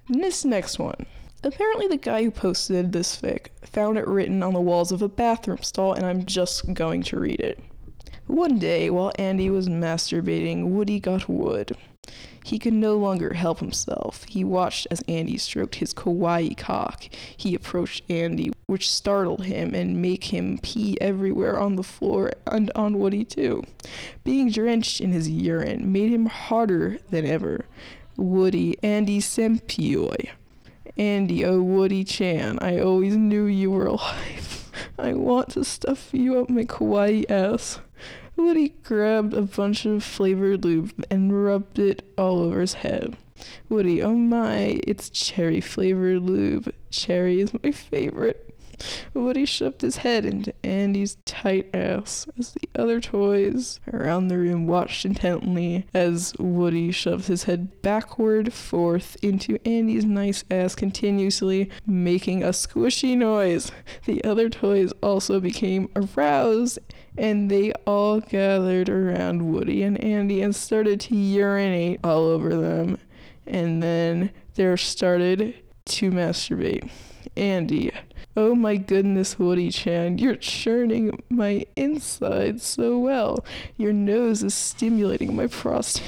This 0.10 0.44
next 0.44 0.80
one. 0.80 1.06
Apparently, 1.44 1.88
the 1.88 1.98
guy 1.98 2.24
who 2.24 2.30
posted 2.30 2.92
this 2.92 3.20
fic 3.20 3.48
found 3.64 3.98
it 3.98 4.08
written 4.08 4.44
on 4.44 4.54
the 4.54 4.62
walls 4.62 4.92
of 4.92 5.02
a 5.02 5.08
bathroom 5.08 5.64
stall, 5.64 5.94
and 5.94 6.06
I'm 6.06 6.26
just 6.26 6.72
going 6.74 7.02
to 7.04 7.20
read 7.20 7.40
it. 7.40 7.60
One 8.28 8.60
day, 8.60 8.90
while 8.92 9.12
Andy 9.18 9.50
was 9.50 9.68
masturbating, 9.68 10.70
Woody 10.70 11.00
got 11.00 11.28
wood. 11.28 11.76
He 12.44 12.60
could 12.60 12.74
no 12.74 12.98
longer 12.98 13.34
help 13.34 13.60
himself. 13.60 14.24
He 14.26 14.44
watched 14.44 14.88
as 14.90 15.02
Andy 15.08 15.38
stroked 15.38 15.76
his 15.76 15.94
kawaii 15.94 16.58
cock. 16.58 17.04
He 17.38 17.54
approached 17.54 18.04
Andy, 18.10 18.52
which 18.66 18.90
startled 18.90 19.46
him 19.46 19.74
and 19.76 20.02
made 20.02 20.26
him 20.26 20.60
pee 20.62 20.98
everywhere 21.00 21.60
on 21.60 21.76
the 21.76 21.84
floor 21.84 22.32
and 22.48 22.72
on 22.76 23.00
Woody 23.00 23.24
too. 23.24 23.64
Being 24.24 24.50
drenched 24.50 25.02
in 25.02 25.12
his 25.12 25.30
urine 25.30 25.92
made 25.92 26.12
him 26.12 26.26
harder 26.26 26.98
than 27.10 27.26
ever. 27.26 27.66
Woody, 28.18 28.78
Andy 28.84 29.20
Senpai. 29.20 30.30
Andy, 30.98 31.46
oh 31.46 31.62
Woody 31.62 32.04
Chan, 32.04 32.60
I 32.62 32.80
always 32.80 33.16
knew 33.16 33.46
you 33.46 33.72
were 33.72 33.86
alive. 33.86 34.72
I 35.00 35.14
want 35.14 35.50
to 35.52 35.64
stuff 35.64 36.10
you 36.12 36.40
up 36.40 36.50
my 36.50 36.64
kawaii 36.64 37.30
ass. 37.30 37.80
Woody 38.44 38.70
grabbed 38.84 39.34
a 39.36 39.44
bunch 39.44 39.86
of 39.86 40.04
flavored 40.04 40.66
lube 40.66 41.06
and 41.12 41.46
rubbed 41.46 41.78
it 41.78 42.02
all 42.18 42.40
over 42.40 42.62
his 42.62 42.74
head. 42.74 43.16
Woody, 43.70 44.02
oh 44.02 44.16
my, 44.16 44.80
it's 44.84 45.10
cherry 45.10 45.62
flavored 45.62 46.24
lube. 46.24 46.74
Cherry 46.90 47.42
is 47.42 47.54
my 47.64 47.72
favorite. 47.72 48.51
Woody 49.14 49.46
shoved 49.46 49.82
his 49.82 49.98
head 49.98 50.26
into 50.26 50.54
Andy's 50.64 51.18
tight 51.26 51.70
ass 51.74 52.28
as 52.38 52.54
the 52.54 52.70
other 52.76 53.00
toys 53.00 53.80
around 53.92 54.28
the 54.28 54.38
room 54.38 54.68
watched 54.68 55.06
intently 55.06 55.86
as 55.94 56.34
Woody 56.40 56.92
shoved 56.92 57.28
his 57.28 57.44
head 57.44 57.82
backward, 57.82 58.54
forth 58.54 59.18
into 59.22 59.60
Andy's 59.68 60.06
nice 60.06 60.44
ass 60.50 60.76
continuously, 60.76 61.70
making 61.86 62.44
a 62.44 62.50
squishy 62.50 63.18
noise. 63.18 63.72
The 64.06 64.24
other 64.24 64.50
toys 64.50 64.94
also 65.02 65.40
became 65.40 65.90
aroused 65.96 66.80
and 67.18 67.52
they 67.52 67.72
all 67.86 68.20
gathered 68.22 68.90
around 68.90 69.52
Woody 69.52 69.84
and 69.84 70.02
Andy 70.02 70.42
and 70.42 70.56
started 70.56 71.00
to 71.02 71.16
urinate 71.16 72.00
all 72.04 72.24
over 72.24 72.56
them. 72.56 72.98
And 73.46 73.82
then 73.84 74.32
there 74.56 74.78
started 74.78 75.56
to 75.86 76.12
masturbate. 76.12 76.90
Andy, 77.38 77.92
oh 78.36 78.56
my 78.56 78.76
goodness, 78.76 79.40
Woody 79.40 79.72
Chan, 79.72 80.18
you're 80.18 80.36
churning 80.36 81.24
my 81.30 81.66
insides 81.76 82.64
so 82.64 83.00
well. 83.00 83.46
Your 83.78 83.94
nose 83.94 84.44
is 84.44 84.54
stimulating 84.54 85.36
my 85.36 85.48
prostate. 85.48 86.04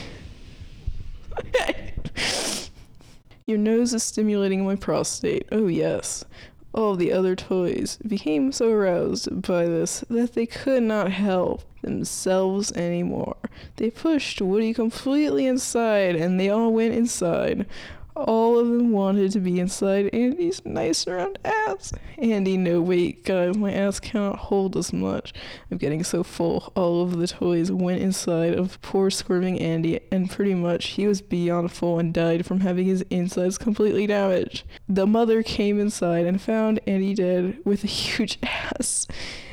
Your 3.46 3.58
nose 3.58 3.94
is 3.94 4.04
stimulating 4.04 4.66
my 4.66 4.76
prostate. 4.76 5.48
Oh, 5.52 5.68
yes. 5.68 6.24
All 6.74 6.96
the 6.96 7.12
other 7.12 7.36
toys 7.36 8.00
became 8.08 8.52
so 8.52 8.72
aroused 8.72 9.42
by 9.42 9.66
this 9.66 10.04
that 10.10 10.34
they 10.34 10.46
could 10.46 10.84
not 10.84 11.12
help 11.12 11.64
themselves 11.82 12.72
anymore. 12.72 13.36
They 13.76 13.92
pushed 13.92 14.42
Woody 14.42 14.74
completely 14.74 15.46
inside 15.46 16.16
and 16.16 16.40
they 16.40 16.50
all 16.50 16.74
went 16.74 16.94
inside. 16.94 17.68
All 18.16 18.60
of 18.60 18.68
them 18.68 18.92
wanted 18.92 19.32
to 19.32 19.40
be 19.40 19.60
inside 19.60 20.10
Andy's 20.14 20.64
nice 20.66 21.08
round 21.08 21.40
ass. 21.44 21.94
Andy, 22.18 22.58
no 22.58 22.82
wait, 22.82 23.24
guys, 23.26 23.58
my 23.58 23.74
ass 23.74 24.00
cannot 24.00 24.38
hold 24.38 24.78
as 24.78 24.94
much. 24.94 25.34
I'm 25.72 25.78
getting 25.78 26.04
so 26.04 26.24
full. 26.24 26.72
All 26.76 27.02
of 27.02 27.18
the 27.18 27.28
toys 27.28 27.72
went 27.72 28.02
inside 28.02 28.54
of 28.54 28.80
poor 28.82 29.10
squirming 29.10 29.60
Andy, 29.60 30.00
and 30.12 30.30
pretty 30.30 30.54
much 30.54 30.90
he 30.90 31.08
was 31.08 31.22
beyond 31.22 31.72
full 31.72 31.98
and 31.98 32.14
died 32.14 32.46
from 32.46 32.60
having 32.60 32.86
his 32.86 33.04
insides 33.10 33.58
completely 33.58 34.06
damaged. 34.06 34.64
The 34.88 35.08
mother 35.08 35.42
came 35.42 35.80
inside 35.80 36.26
and 36.26 36.40
found 36.42 36.80
Andy 36.86 37.16
dead 37.16 37.58
with 37.66 37.84
a 37.84 37.88
huge 37.88 38.38
ass. 38.44 39.08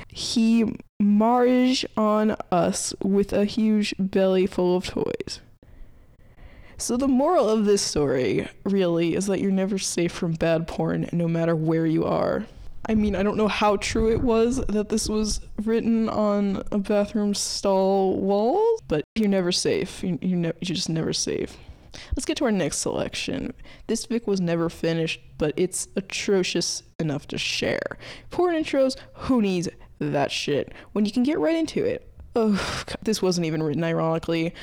He 0.08 0.76
marged 0.98 1.86
on 1.96 2.36
us 2.50 2.94
with 3.02 3.32
a 3.32 3.44
huge 3.44 3.94
belly 3.98 4.46
full 4.46 4.76
of 4.76 4.86
toys. 4.86 5.40
So, 6.80 6.96
the 6.96 7.08
moral 7.08 7.50
of 7.50 7.66
this 7.66 7.82
story 7.82 8.48
really 8.64 9.14
is 9.14 9.26
that 9.26 9.38
you're 9.38 9.50
never 9.50 9.76
safe 9.76 10.12
from 10.12 10.32
bad 10.32 10.66
porn 10.66 11.10
no 11.12 11.28
matter 11.28 11.54
where 11.54 11.84
you 11.84 12.06
are. 12.06 12.46
I 12.88 12.94
mean, 12.94 13.14
I 13.14 13.22
don't 13.22 13.36
know 13.36 13.48
how 13.48 13.76
true 13.76 14.10
it 14.10 14.22
was 14.22 14.64
that 14.64 14.88
this 14.88 15.06
was 15.06 15.42
written 15.62 16.08
on 16.08 16.62
a 16.72 16.78
bathroom 16.78 17.34
stall 17.34 18.18
wall, 18.18 18.80
but 18.88 19.04
you're 19.14 19.28
never 19.28 19.52
safe. 19.52 20.02
You, 20.02 20.18
you 20.22 20.36
ne- 20.36 20.52
you're 20.62 20.74
just 20.74 20.88
never 20.88 21.12
safe. 21.12 21.54
Let's 22.16 22.24
get 22.24 22.38
to 22.38 22.46
our 22.46 22.52
next 22.52 22.78
selection. 22.78 23.52
This 23.86 24.06
fic 24.06 24.26
was 24.26 24.40
never 24.40 24.70
finished, 24.70 25.20
but 25.36 25.52
it's 25.58 25.86
atrocious 25.96 26.82
enough 26.98 27.28
to 27.28 27.36
share. 27.36 27.98
Porn 28.30 28.54
intros, 28.54 28.96
who 29.12 29.42
needs 29.42 29.68
that 29.98 30.32
shit? 30.32 30.72
When 30.92 31.04
you 31.04 31.12
can 31.12 31.24
get 31.24 31.38
right 31.38 31.56
into 31.56 31.84
it 31.84 32.09
oh, 32.36 32.84
this 33.02 33.20
wasn't 33.20 33.46
even 33.46 33.62
written 33.62 33.82
ironically. 33.82 34.54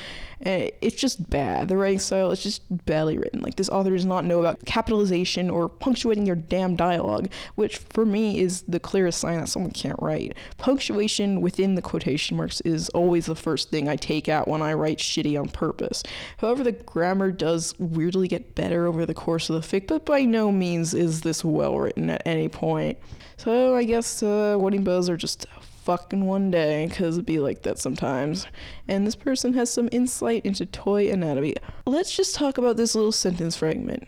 Uh, 0.44 0.70
it's 0.80 0.96
just 0.96 1.28
bad. 1.28 1.68
The 1.68 1.76
writing 1.76 1.98
style 1.98 2.30
is 2.30 2.42
just 2.42 2.62
badly 2.86 3.18
written. 3.18 3.40
Like, 3.40 3.56
this 3.56 3.68
author 3.68 3.90
does 3.90 4.04
not 4.04 4.24
know 4.24 4.40
about 4.40 4.64
capitalization 4.64 5.50
or 5.50 5.68
punctuating 5.68 6.26
your 6.26 6.36
damn 6.36 6.76
dialogue, 6.76 7.28
which 7.56 7.78
for 7.78 8.06
me 8.06 8.38
is 8.38 8.62
the 8.62 8.80
clearest 8.80 9.18
sign 9.18 9.40
that 9.40 9.48
someone 9.48 9.72
can't 9.72 10.00
write. 10.00 10.36
Punctuation 10.56 11.40
within 11.40 11.74
the 11.74 11.82
quotation 11.82 12.36
marks 12.36 12.60
is 12.62 12.88
always 12.90 13.26
the 13.26 13.34
first 13.34 13.70
thing 13.70 13.88
I 13.88 13.96
take 13.96 14.28
out 14.28 14.48
when 14.48 14.62
I 14.62 14.74
write 14.74 14.98
shitty 14.98 15.38
on 15.38 15.48
purpose. 15.48 16.02
However, 16.38 16.62
the 16.62 16.72
grammar 16.72 17.32
does 17.32 17.74
weirdly 17.78 18.28
get 18.28 18.54
better 18.54 18.86
over 18.86 19.04
the 19.04 19.14
course 19.14 19.50
of 19.50 19.60
the 19.60 19.80
fic, 19.80 19.88
but 19.88 20.06
by 20.06 20.22
no 20.22 20.52
means 20.52 20.94
is 20.94 21.22
this 21.22 21.44
well 21.44 21.78
written 21.78 22.10
at 22.10 22.22
any 22.24 22.48
point. 22.48 22.98
So 23.36 23.76
I 23.76 23.84
guess 23.84 24.22
uh, 24.22 24.56
Wedding 24.58 24.84
Buzz 24.84 25.08
are 25.08 25.16
just 25.16 25.46
fucking 25.88 26.26
one 26.26 26.50
day 26.50 26.86
because 26.86 27.16
it'd 27.16 27.24
be 27.24 27.38
like 27.38 27.62
that 27.62 27.78
sometimes. 27.78 28.46
And 28.86 29.06
this 29.06 29.16
person 29.16 29.54
has 29.54 29.70
some 29.70 29.88
insight 29.90 30.44
into 30.44 30.66
toy 30.66 31.10
anatomy. 31.10 31.54
Let's 31.86 32.14
just 32.14 32.34
talk 32.34 32.58
about 32.58 32.76
this 32.76 32.94
little 32.94 33.10
sentence 33.10 33.56
fragment. 33.56 34.06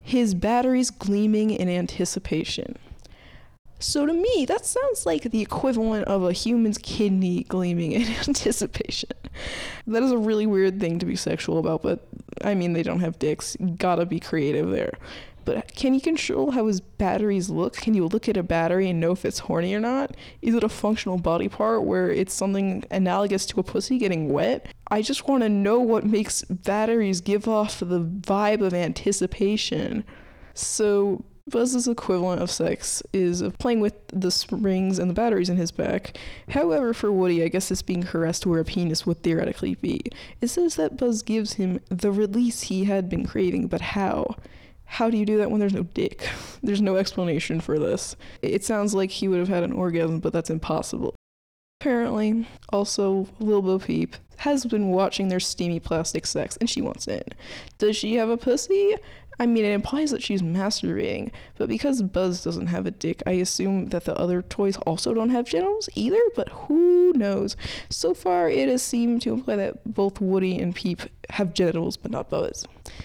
His 0.00 0.34
batteries 0.34 0.90
gleaming 0.90 1.52
in 1.52 1.68
anticipation. 1.68 2.76
So 3.78 4.06
to 4.06 4.12
me, 4.12 4.44
that 4.48 4.66
sounds 4.66 5.06
like 5.06 5.30
the 5.30 5.40
equivalent 5.40 6.08
of 6.08 6.24
a 6.24 6.32
human's 6.32 6.78
kidney 6.78 7.44
gleaming 7.44 7.92
in 7.92 8.02
anticipation. 8.26 9.10
That 9.86 10.02
is 10.02 10.10
a 10.10 10.18
really 10.18 10.46
weird 10.46 10.80
thing 10.80 10.98
to 10.98 11.06
be 11.06 11.14
sexual 11.14 11.58
about, 11.58 11.82
but 11.82 12.08
I 12.42 12.56
mean, 12.56 12.72
they 12.72 12.82
don't 12.82 13.00
have 13.00 13.20
dicks. 13.20 13.56
gotta 13.76 14.04
be 14.04 14.18
creative 14.18 14.68
there. 14.72 14.94
But 15.44 15.74
can 15.74 15.94
you 15.94 16.00
control 16.00 16.52
how 16.52 16.66
his 16.66 16.80
batteries 16.80 17.50
look? 17.50 17.74
Can 17.74 17.94
you 17.94 18.06
look 18.06 18.28
at 18.28 18.36
a 18.36 18.42
battery 18.42 18.88
and 18.88 19.00
know 19.00 19.12
if 19.12 19.24
it's 19.24 19.40
horny 19.40 19.74
or 19.74 19.80
not? 19.80 20.16
Is 20.42 20.54
it 20.54 20.64
a 20.64 20.68
functional 20.68 21.18
body 21.18 21.48
part 21.48 21.84
where 21.84 22.10
it's 22.10 22.34
something 22.34 22.84
analogous 22.90 23.46
to 23.46 23.60
a 23.60 23.62
pussy 23.62 23.98
getting 23.98 24.32
wet? 24.32 24.66
I 24.90 25.02
just 25.02 25.28
want 25.28 25.42
to 25.42 25.48
know 25.48 25.80
what 25.80 26.04
makes 26.04 26.42
batteries 26.44 27.20
give 27.20 27.48
off 27.48 27.80
the 27.80 28.04
vibe 28.04 28.64
of 28.64 28.74
anticipation. 28.74 30.04
So, 30.54 31.24
Buzz's 31.46 31.86
equivalent 31.86 32.40
of 32.40 32.50
sex 32.50 33.02
is 33.12 33.42
of 33.42 33.58
playing 33.58 33.80
with 33.80 33.94
the 34.08 34.30
springs 34.30 34.98
and 34.98 35.10
the 35.10 35.14
batteries 35.14 35.50
in 35.50 35.58
his 35.58 35.70
back. 35.70 36.16
However, 36.48 36.94
for 36.94 37.12
Woody, 37.12 37.42
I 37.42 37.48
guess 37.48 37.68
this 37.68 37.82
being 37.82 38.02
caressed 38.02 38.46
where 38.46 38.60
a 38.60 38.64
penis 38.64 39.04
would 39.04 39.22
theoretically 39.22 39.74
be. 39.74 40.00
It 40.40 40.48
says 40.48 40.76
that 40.76 40.96
Buzz 40.96 41.22
gives 41.22 41.54
him 41.54 41.80
the 41.90 42.10
release 42.10 42.62
he 42.62 42.84
had 42.84 43.10
been 43.10 43.26
craving, 43.26 43.66
but 43.66 43.82
how? 43.82 44.36
How 44.94 45.10
do 45.10 45.16
you 45.16 45.26
do 45.26 45.38
that 45.38 45.50
when 45.50 45.58
there's 45.58 45.74
no 45.74 45.82
dick? 45.82 46.28
There's 46.62 46.80
no 46.80 46.94
explanation 46.96 47.60
for 47.60 47.80
this. 47.80 48.14
It 48.42 48.64
sounds 48.64 48.94
like 48.94 49.10
he 49.10 49.26
would 49.26 49.40
have 49.40 49.48
had 49.48 49.64
an 49.64 49.72
orgasm, 49.72 50.20
but 50.20 50.32
that's 50.32 50.50
impossible. 50.50 51.16
Apparently, 51.80 52.46
also, 52.68 53.26
Lil 53.40 53.60
Bo 53.60 53.80
Peep 53.80 54.14
has 54.36 54.64
been 54.64 54.90
watching 54.90 55.28
their 55.28 55.40
steamy 55.40 55.80
plastic 55.80 56.24
sex 56.24 56.56
and 56.58 56.70
she 56.70 56.80
wants 56.80 57.08
in. 57.08 57.24
Does 57.76 57.96
she 57.96 58.14
have 58.14 58.28
a 58.28 58.36
pussy? 58.36 58.94
I 59.40 59.46
mean, 59.46 59.64
it 59.64 59.72
implies 59.72 60.12
that 60.12 60.22
she's 60.22 60.42
masturbating, 60.42 61.32
but 61.58 61.68
because 61.68 62.00
Buzz 62.00 62.44
doesn't 62.44 62.68
have 62.68 62.86
a 62.86 62.92
dick, 62.92 63.20
I 63.26 63.32
assume 63.32 63.86
that 63.86 64.04
the 64.04 64.16
other 64.16 64.42
toys 64.42 64.76
also 64.86 65.12
don't 65.12 65.30
have 65.30 65.46
genitals 65.46 65.88
either, 65.96 66.20
but 66.36 66.48
who 66.50 67.12
knows? 67.14 67.56
So 67.90 68.14
far, 68.14 68.48
it 68.48 68.68
has 68.68 68.82
seemed 68.82 69.22
to 69.22 69.32
imply 69.32 69.56
that 69.56 69.92
both 69.92 70.20
Woody 70.20 70.56
and 70.60 70.72
Peep 70.72 71.02
have 71.30 71.52
genitals, 71.52 71.96
but 71.96 72.12
not 72.12 72.30
Buzz. 72.30 72.64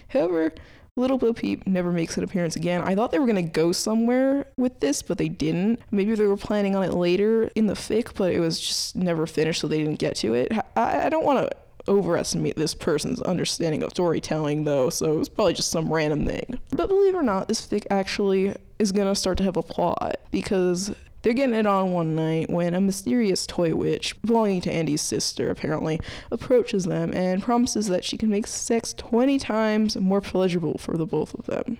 However, 0.09 0.53
Little 0.95 1.17
Bo 1.17 1.33
Peep 1.33 1.65
never 1.65 1.91
makes 1.91 2.17
an 2.17 2.23
appearance 2.23 2.55
again. 2.55 2.81
I 2.81 2.95
thought 2.95 3.11
they 3.11 3.19
were 3.19 3.27
gonna 3.27 3.41
go 3.41 3.71
somewhere 3.71 4.45
with 4.57 4.79
this, 4.79 5.01
but 5.01 5.17
they 5.17 5.29
didn't. 5.29 5.79
Maybe 5.91 6.13
they 6.15 6.27
were 6.27 6.37
planning 6.37 6.75
on 6.75 6.83
it 6.83 6.93
later 6.93 7.49
in 7.55 7.67
the 7.67 7.73
fic, 7.73 8.11
but 8.15 8.33
it 8.33 8.39
was 8.39 8.59
just 8.59 8.95
never 8.95 9.25
finished, 9.25 9.61
so 9.61 9.67
they 9.67 9.79
didn't 9.79 9.99
get 9.99 10.15
to 10.17 10.33
it. 10.33 10.51
I, 10.75 11.05
I 11.05 11.09
don't 11.09 11.25
want 11.25 11.49
to 11.49 11.57
overestimate 11.89 12.55
this 12.55 12.75
person's 12.75 13.21
understanding 13.21 13.81
of 13.81 13.91
storytelling, 13.91 14.65
though, 14.65 14.89
so 14.89 15.13
it 15.13 15.17
was 15.17 15.29
probably 15.29 15.53
just 15.53 15.71
some 15.71 15.91
random 15.91 16.25
thing. 16.25 16.59
But 16.71 16.87
believe 16.87 17.15
it 17.15 17.17
or 17.17 17.23
not, 17.23 17.47
this 17.47 17.65
fic 17.65 17.85
actually 17.89 18.55
is 18.77 18.91
gonna 18.91 19.15
start 19.15 19.37
to 19.39 19.43
have 19.43 19.57
a 19.57 19.63
plot 19.63 20.17
because 20.31 20.93
they're 21.21 21.33
getting 21.33 21.55
it 21.55 21.65
on 21.65 21.91
one 21.91 22.15
night 22.15 22.49
when 22.49 22.73
a 22.73 22.81
mysterious 22.81 23.45
toy 23.45 23.75
witch, 23.75 24.19
belonging 24.21 24.61
to 24.61 24.71
Andy's 24.71 25.01
sister 25.01 25.49
apparently, 25.49 25.99
approaches 26.31 26.85
them 26.85 27.13
and 27.13 27.43
promises 27.43 27.87
that 27.87 28.05
she 28.05 28.17
can 28.17 28.29
make 28.29 28.47
sex 28.47 28.93
20 28.93 29.39
times 29.39 29.97
more 29.97 30.21
pleasurable 30.21 30.77
for 30.77 30.97
the 30.97 31.05
both 31.05 31.33
of 31.33 31.45
them. 31.45 31.77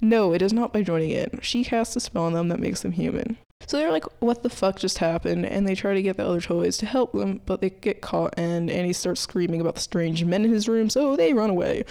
No, 0.00 0.32
it 0.32 0.42
is 0.42 0.52
not 0.52 0.72
by 0.72 0.82
joining 0.82 1.10
in. 1.10 1.40
She 1.42 1.64
casts 1.64 1.96
a 1.96 2.00
spell 2.00 2.24
on 2.24 2.32
them 2.32 2.48
that 2.48 2.60
makes 2.60 2.82
them 2.82 2.92
human. 2.92 3.38
So 3.66 3.78
they're 3.78 3.90
like, 3.90 4.04
what 4.20 4.42
the 4.42 4.50
fuck 4.50 4.78
just 4.78 4.98
happened? 4.98 5.46
And 5.46 5.66
they 5.66 5.74
try 5.74 5.94
to 5.94 6.02
get 6.02 6.18
the 6.18 6.26
other 6.26 6.40
toys 6.40 6.76
to 6.78 6.86
help 6.86 7.12
them, 7.12 7.40
but 7.46 7.60
they 7.60 7.70
get 7.70 8.02
caught 8.02 8.34
and 8.36 8.70
Andy 8.70 8.92
starts 8.92 9.22
screaming 9.22 9.60
about 9.60 9.74
the 9.74 9.80
strange 9.80 10.24
men 10.24 10.44
in 10.44 10.52
his 10.52 10.68
room, 10.68 10.90
so 10.90 11.16
they 11.16 11.32
run 11.32 11.50
away. 11.50 11.84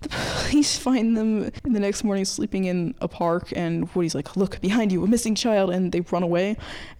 The 0.00 0.08
police 0.08 0.78
find 0.78 1.16
them 1.16 1.50
the 1.64 1.80
next 1.80 2.04
morning 2.04 2.24
sleeping 2.24 2.64
in 2.64 2.94
a 3.00 3.08
park, 3.08 3.52
and 3.54 3.92
Woody's 3.94 4.14
like, 4.14 4.36
Look, 4.36 4.60
behind 4.60 4.92
you, 4.92 5.02
a 5.04 5.06
missing 5.06 5.34
child, 5.34 5.70
and 5.70 5.92
they 5.92 6.00
run 6.00 6.22
away. 6.22 6.56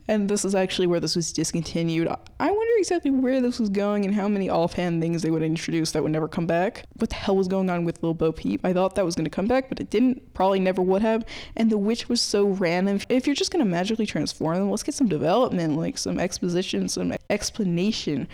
And 0.08 0.28
this 0.28 0.44
is 0.44 0.54
actually 0.54 0.86
where 0.86 1.00
this 1.00 1.16
was 1.16 1.32
discontinued. 1.32 2.08
I 2.08 2.50
wonder 2.50 2.72
exactly 2.78 3.10
where 3.10 3.40
this 3.40 3.58
was 3.58 3.68
going 3.68 4.04
and 4.04 4.14
how 4.14 4.28
many 4.28 4.48
offhand 4.48 5.02
things 5.02 5.22
they 5.22 5.30
would 5.30 5.42
introduce 5.42 5.90
that 5.92 6.02
would 6.02 6.12
never 6.12 6.28
come 6.28 6.46
back. 6.46 6.84
What 6.98 7.10
the 7.10 7.16
hell 7.16 7.36
was 7.36 7.48
going 7.48 7.68
on 7.70 7.84
with 7.84 8.02
Lil 8.02 8.14
Bo 8.14 8.30
Peep? 8.30 8.60
I 8.64 8.72
thought 8.72 8.94
that 8.94 9.04
was 9.04 9.16
going 9.16 9.24
to 9.24 9.30
come 9.30 9.48
back, 9.48 9.68
but 9.68 9.80
it 9.80 9.90
didn't. 9.90 10.32
Probably 10.32 10.60
never 10.60 10.80
would 10.80 11.02
have. 11.02 11.24
And 11.56 11.70
the 11.70 11.78
witch 11.78 12.08
was 12.08 12.20
so 12.20 12.46
random. 12.46 13.00
If 13.08 13.26
you're 13.26 13.34
just 13.34 13.50
going 13.50 13.64
to 13.64 13.70
magically 13.70 14.06
transform 14.06 14.58
them, 14.58 14.70
let's 14.70 14.84
get 14.84 14.94
some 14.94 15.08
development, 15.08 15.76
like 15.76 15.98
some 15.98 16.20
exposition, 16.20 16.88
some 16.88 17.12
explanation 17.28 18.28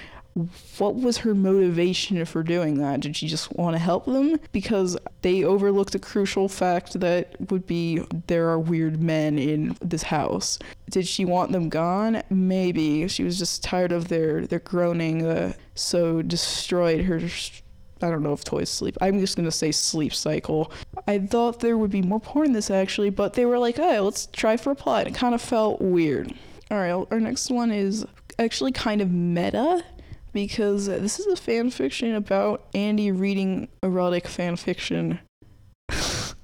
what 0.78 0.96
was 0.96 1.18
her 1.18 1.34
motivation 1.34 2.24
for 2.24 2.42
doing 2.42 2.78
that? 2.78 3.00
Did 3.00 3.16
she 3.16 3.26
just 3.26 3.52
want 3.52 3.74
to 3.74 3.78
help 3.78 4.06
them? 4.06 4.40
Because 4.52 4.96
they 5.20 5.44
overlooked 5.44 5.94
a 5.94 5.98
crucial 5.98 6.48
fact 6.48 7.00
that 7.00 7.34
would 7.50 7.66
be 7.66 8.02
there 8.28 8.48
are 8.48 8.58
weird 8.58 9.02
men 9.02 9.38
in 9.38 9.76
this 9.82 10.04
house. 10.04 10.58
Did 10.90 11.06
she 11.06 11.24
want 11.24 11.52
them 11.52 11.68
gone? 11.68 12.22
Maybe. 12.30 13.06
She 13.08 13.24
was 13.24 13.38
just 13.38 13.62
tired 13.62 13.92
of 13.92 14.08
their, 14.08 14.46
their 14.46 14.60
groaning, 14.60 15.26
uh, 15.26 15.52
so 15.74 16.22
destroyed 16.22 17.02
her 17.02 17.20
I 18.04 18.10
don't 18.10 18.24
know 18.24 18.32
if 18.32 18.42
toys 18.42 18.68
sleep. 18.68 18.96
I'm 19.00 19.20
just 19.20 19.36
gonna 19.36 19.52
say 19.52 19.70
sleep 19.70 20.12
cycle. 20.12 20.72
I 21.06 21.20
thought 21.20 21.60
there 21.60 21.78
would 21.78 21.92
be 21.92 22.02
more 22.02 22.18
porn 22.18 22.46
in 22.46 22.52
this 22.52 22.68
actually, 22.68 23.10
but 23.10 23.34
they 23.34 23.46
were 23.46 23.58
like, 23.58 23.76
hey, 23.76 24.00
let's 24.00 24.26
try 24.26 24.56
for 24.56 24.72
a 24.72 24.74
plot. 24.74 25.06
It 25.06 25.14
kind 25.14 25.36
of 25.36 25.40
felt 25.40 25.80
weird. 25.80 26.34
All 26.70 26.78
right, 26.78 27.06
our 27.12 27.20
next 27.20 27.50
one 27.50 27.70
is 27.70 28.04
actually 28.40 28.72
kind 28.72 29.00
of 29.00 29.10
meta 29.12 29.84
because 30.32 30.86
this 30.86 31.20
is 31.20 31.26
a 31.26 31.36
fan 31.36 31.70
fiction 31.70 32.14
about 32.14 32.64
Andy 32.74 33.10
reading 33.12 33.68
erotic 33.82 34.26
fan 34.26 34.56
fiction. 34.56 35.20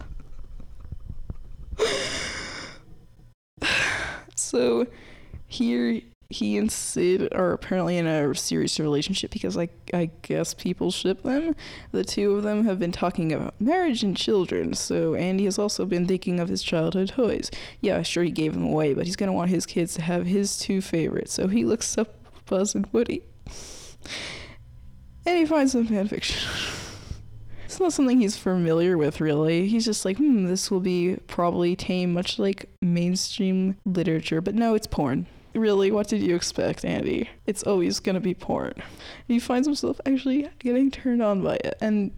so 4.37 4.87
here 5.47 6.03
he 6.31 6.59
and 6.59 6.71
Sid 6.71 7.33
are 7.33 7.53
apparently 7.53 7.97
in 7.97 8.07
a 8.07 8.35
serious 8.35 8.79
relationship 8.79 9.31
because 9.31 9.57
I, 9.57 9.71
I 9.95 10.11
guess 10.21 10.53
people 10.53 10.91
ship 10.91 11.23
them. 11.23 11.57
The 11.93 12.05
two 12.05 12.35
of 12.35 12.43
them 12.43 12.67
have 12.67 12.79
been 12.79 12.93
talking 12.93 13.33
about 13.33 13.59
marriage 13.59 14.03
and 14.03 14.15
children, 14.15 14.75
so 14.75 15.15
Andy 15.15 15.47
has 15.47 15.59
also 15.59 15.87
been 15.87 16.07
thinking 16.07 16.39
of 16.39 16.51
his 16.51 16.63
childhood 16.63 17.09
toys. 17.09 17.51
Yeah, 17.81 18.03
sure, 18.03 18.25
he 18.25 18.31
gave 18.31 18.53
them 18.53 18.67
away, 18.67 18.93
but 18.93 19.07
he's 19.07 19.17
going 19.17 19.29
to 19.29 19.37
want 19.37 19.49
his 19.49 19.65
kids 19.65 19.95
to 19.95 20.03
have 20.03 20.27
his 20.27 20.59
two 20.59 20.83
favorites, 20.83 21.33
so 21.33 21.49
he 21.49 21.65
looks 21.65 21.97
up 21.97 22.15
Buzz 22.45 22.75
and 22.75 22.87
Woody. 22.93 23.23
And 25.27 25.37
he 25.37 25.45
finds 25.45 25.73
some 25.73 25.87
fanfiction. 25.87 26.47
it's 27.65 27.81
not 27.81 27.93
something 27.93 28.21
he's 28.21 28.37
familiar 28.37 28.97
with, 28.97 29.21
really. 29.21 29.69
He's 29.69 29.85
just 29.85 30.05
like, 30.05 30.17
hmm, 30.17 30.47
this 30.47 30.71
will 30.71 30.81
be 30.81 31.17
probably 31.27 31.77
tame, 31.77 32.13
much 32.13 32.39
like 32.39 32.69
mainstream 32.81 33.77
literature, 33.85 34.41
but 34.41 34.55
no, 34.55 34.75
it's 34.75 34.87
porn. 34.87 35.27
Really, 35.55 35.91
what 35.91 36.09
did 36.09 36.23
you 36.23 36.35
expect, 36.35 36.85
Andy? 36.85 37.29
It's 37.47 37.63
always 37.63 38.01
gonna 38.01 38.21
be 38.21 38.35
porn. 38.35 38.75
He 39.27 39.39
finds 39.39 39.67
himself 39.67 40.01
actually 40.07 40.49
getting 40.59 40.91
turned 40.91 41.23
on 41.23 41.43
by 41.43 41.57
it. 41.57 41.77
And 41.81 42.13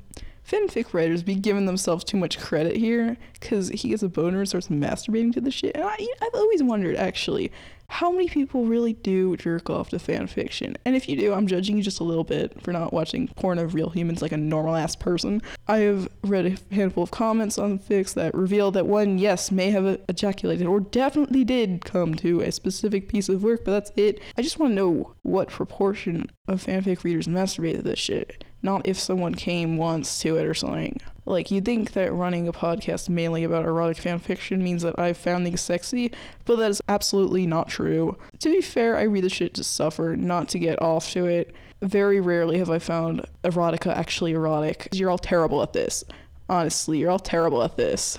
fanfic 0.51 0.93
writers 0.93 1.23
be 1.23 1.35
giving 1.35 1.67
themselves 1.67 2.05
too 2.05 2.17
much 2.17 2.39
credit 2.39 2.77
here 2.77 3.17
because 3.35 3.69
he 3.71 3.91
gets 3.91 4.03
a 4.03 4.09
boner 4.09 4.41
and 4.41 4.49
starts 4.49 4.69
masturbating 4.69 5.33
to 5.33 5.41
the 5.41 5.51
shit. 5.51 5.75
And 5.75 5.85
I, 5.85 5.97
I've 6.23 6.35
always 6.35 6.63
wondered, 6.63 6.97
actually, 6.97 7.53
how 7.91 8.13
many 8.13 8.29
people 8.29 8.67
really 8.67 8.93
do 8.93 9.37
jerk 9.37 9.69
off 9.69 9.91
to 9.91 9.99
fan 9.99 10.29
fiction? 10.29 10.77
And 10.85 10.95
if 10.95 11.09
you 11.09 11.17
do, 11.17 11.33
I'm 11.33 11.49
judging 11.49 11.77
you 11.77 11.83
just 11.83 11.99
a 11.99 12.05
little 12.05 12.25
bit 12.25 12.63
for 12.63 12.73
not 12.73 12.93
watching 12.93 13.27
porn 13.29 13.59
of 13.59 13.75
real 13.75 13.91
humans 13.91 14.23
like 14.23 14.31
a 14.31 14.37
normal 14.37 14.77
ass 14.77 14.95
person. 14.95 15.43
I 15.67 15.79
have 15.79 16.09
read 16.23 16.47
a 16.47 16.75
handful 16.75 17.03
of 17.03 17.11
comments 17.11 17.59
on 17.59 17.81
fics 17.81 18.15
that 18.15 18.33
reveal 18.33 18.71
that 18.71 18.87
one, 18.87 19.19
yes, 19.19 19.51
may 19.51 19.71
have 19.73 20.01
ejaculated 20.09 20.69
or 20.69 20.79
definitely 20.79 21.45
did 21.45 21.85
come 21.85 22.15
to 22.17 22.41
a 22.41 22.53
specific 22.53 23.09
piece 23.09 23.29
of 23.29 23.43
work, 23.43 23.65
but 23.65 23.73
that's 23.73 23.93
it. 23.97 24.21
I 24.39 24.43
just 24.43 24.61
want 24.61 24.71
to 24.71 24.77
know 24.77 25.15
what 25.23 25.49
proportion 25.49 26.31
of 26.47 26.65
fanfic 26.65 27.03
readers 27.03 27.27
masturbate 27.27 27.77
to 27.77 27.83
this 27.83 27.99
shit, 27.99 28.45
not 28.63 28.87
if 28.87 28.99
someone 28.99 29.35
came 29.35 29.77
once 29.77 30.21
to 30.21 30.37
it 30.37 30.47
or 30.47 30.55
something. 30.55 31.01
Like, 31.27 31.51
you'd 31.51 31.65
think 31.65 31.93
that 31.93 32.13
running 32.13 32.49
a 32.49 32.53
podcast 32.53 33.09
mainly 33.09 33.45
about 33.45 33.65
erotic 33.65 33.99
fan 33.99 34.19
fiction 34.19 34.63
means 34.65 34.83
that 34.83 34.99
I've 34.99 35.17
found 35.17 35.45
things 35.45 35.61
sexy, 35.61 36.13
but 36.45 36.57
that 36.57 36.71
is 36.71 36.81
absolutely 36.89 37.47
not 37.47 37.69
true. 37.69 38.17
To 38.41 38.51
be 38.51 38.61
fair, 38.61 38.97
I 38.97 39.03
read 39.03 39.25
the 39.25 39.29
shit 39.29 39.55
to 39.55 39.65
suffer, 39.65 40.17
not 40.17 40.49
to 40.49 40.59
get 40.59 40.83
off 40.83 41.11
to 41.13 41.27
it. 41.27 41.55
Very 41.83 42.21
rarely 42.21 42.59
have 42.59 42.71
I 42.71 42.79
found 42.79 43.25
erotica 43.45 43.95
actually 43.95 44.33
erotic. 44.33 44.89
You're 44.93 45.11
all 45.11 45.19
terrible 45.19 45.63
at 45.63 45.73
this. 45.73 46.05
Honestly, 46.49 46.99
you're 46.99 47.11
all 47.11 47.19
terrible 47.19 47.63
at 47.63 47.77
this. 47.77 48.19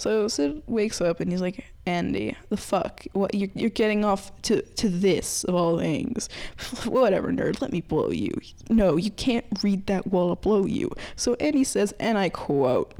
So 0.00 0.28
Sid 0.28 0.62
wakes 0.66 1.02
up 1.02 1.20
and 1.20 1.30
he's 1.30 1.42
like, 1.42 1.62
Andy, 1.84 2.34
the 2.48 2.56
fuck? 2.56 3.04
What 3.12 3.34
you're, 3.34 3.50
you're 3.54 3.68
getting 3.68 4.02
off 4.02 4.32
to 4.42 4.62
to 4.62 4.88
this 4.88 5.44
of 5.44 5.54
all 5.54 5.78
things? 5.78 6.30
Whatever, 6.86 7.30
nerd. 7.30 7.60
Let 7.60 7.70
me 7.70 7.82
blow 7.82 8.10
you. 8.10 8.32
No, 8.70 8.96
you 8.96 9.10
can't 9.10 9.44
read 9.62 9.86
that 9.88 10.06
while 10.06 10.32
I 10.32 10.36
blow 10.36 10.64
you. 10.64 10.90
So 11.16 11.34
Andy 11.34 11.64
says, 11.64 11.92
and 12.00 12.16
I 12.16 12.30
quote. 12.30 12.94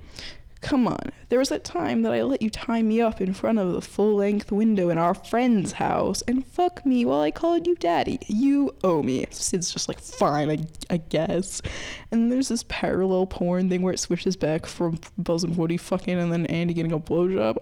Come 0.60 0.86
on, 0.86 1.10
there 1.30 1.38
was 1.38 1.48
that 1.48 1.64
time 1.64 2.02
that 2.02 2.12
I 2.12 2.22
let 2.22 2.42
you 2.42 2.50
tie 2.50 2.82
me 2.82 3.00
up 3.00 3.20
in 3.20 3.32
front 3.32 3.58
of 3.58 3.72
the 3.72 3.80
full 3.80 4.16
length 4.16 4.52
window 4.52 4.90
in 4.90 4.98
our 4.98 5.14
friend's 5.14 5.72
house 5.72 6.22
and 6.28 6.46
fuck 6.46 6.84
me 6.84 7.04
while 7.06 7.20
I 7.20 7.30
called 7.30 7.66
you 7.66 7.74
daddy. 7.76 8.18
You 8.26 8.74
owe 8.84 9.02
me. 9.02 9.26
Sid's 9.30 9.70
just 9.72 9.88
like, 9.88 10.00
fine, 10.00 10.50
I, 10.50 10.58
I 10.90 10.98
guess. 10.98 11.62
And 12.10 12.30
there's 12.30 12.48
this 12.48 12.64
parallel 12.68 13.26
porn 13.26 13.70
thing 13.70 13.80
where 13.80 13.94
it 13.94 14.00
switches 14.00 14.36
back 14.36 14.66
from 14.66 15.00
Buzz 15.16 15.44
and 15.44 15.56
Woody 15.56 15.78
fucking 15.78 16.18
and 16.18 16.30
then 16.30 16.44
Andy 16.46 16.74
getting 16.74 16.92
a 16.92 17.00
blowjob. 17.00 17.56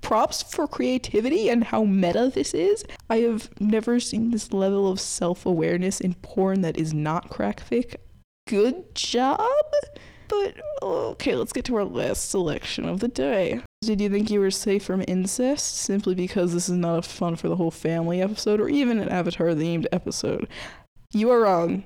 props 0.00 0.42
for 0.42 0.68
creativity 0.68 1.48
and 1.48 1.64
how 1.64 1.84
meta 1.84 2.30
this 2.32 2.54
is. 2.54 2.84
I 3.08 3.18
have 3.18 3.50
never 3.60 3.98
seen 3.98 4.30
this 4.30 4.52
level 4.52 4.90
of 4.90 5.00
self 5.00 5.46
awareness 5.46 6.00
in 6.00 6.14
porn 6.14 6.60
that 6.60 6.78
is 6.78 6.94
not 6.94 7.28
crackfic. 7.28 7.96
Good 8.46 8.94
job! 8.94 9.40
But 10.30 10.54
oh, 10.80 11.08
okay, 11.10 11.34
let's 11.34 11.52
get 11.52 11.64
to 11.66 11.76
our 11.76 11.84
last 11.84 12.30
selection 12.30 12.88
of 12.88 13.00
the 13.00 13.08
day. 13.08 13.60
Did 13.82 14.00
you 14.00 14.08
think 14.08 14.30
you 14.30 14.38
were 14.38 14.52
safe 14.52 14.84
from 14.84 15.04
incest 15.08 15.74
simply 15.76 16.14
because 16.14 16.52
this 16.52 16.68
is 16.68 16.76
not 16.76 16.98
a 16.98 17.02
fun 17.02 17.34
for 17.34 17.48
the 17.48 17.56
whole 17.56 17.72
family 17.72 18.22
episode 18.22 18.60
or 18.60 18.68
even 18.68 19.00
an 19.00 19.08
Avatar 19.08 19.48
themed 19.48 19.86
episode? 19.90 20.48
You 21.12 21.30
are 21.30 21.40
wrong. 21.40 21.84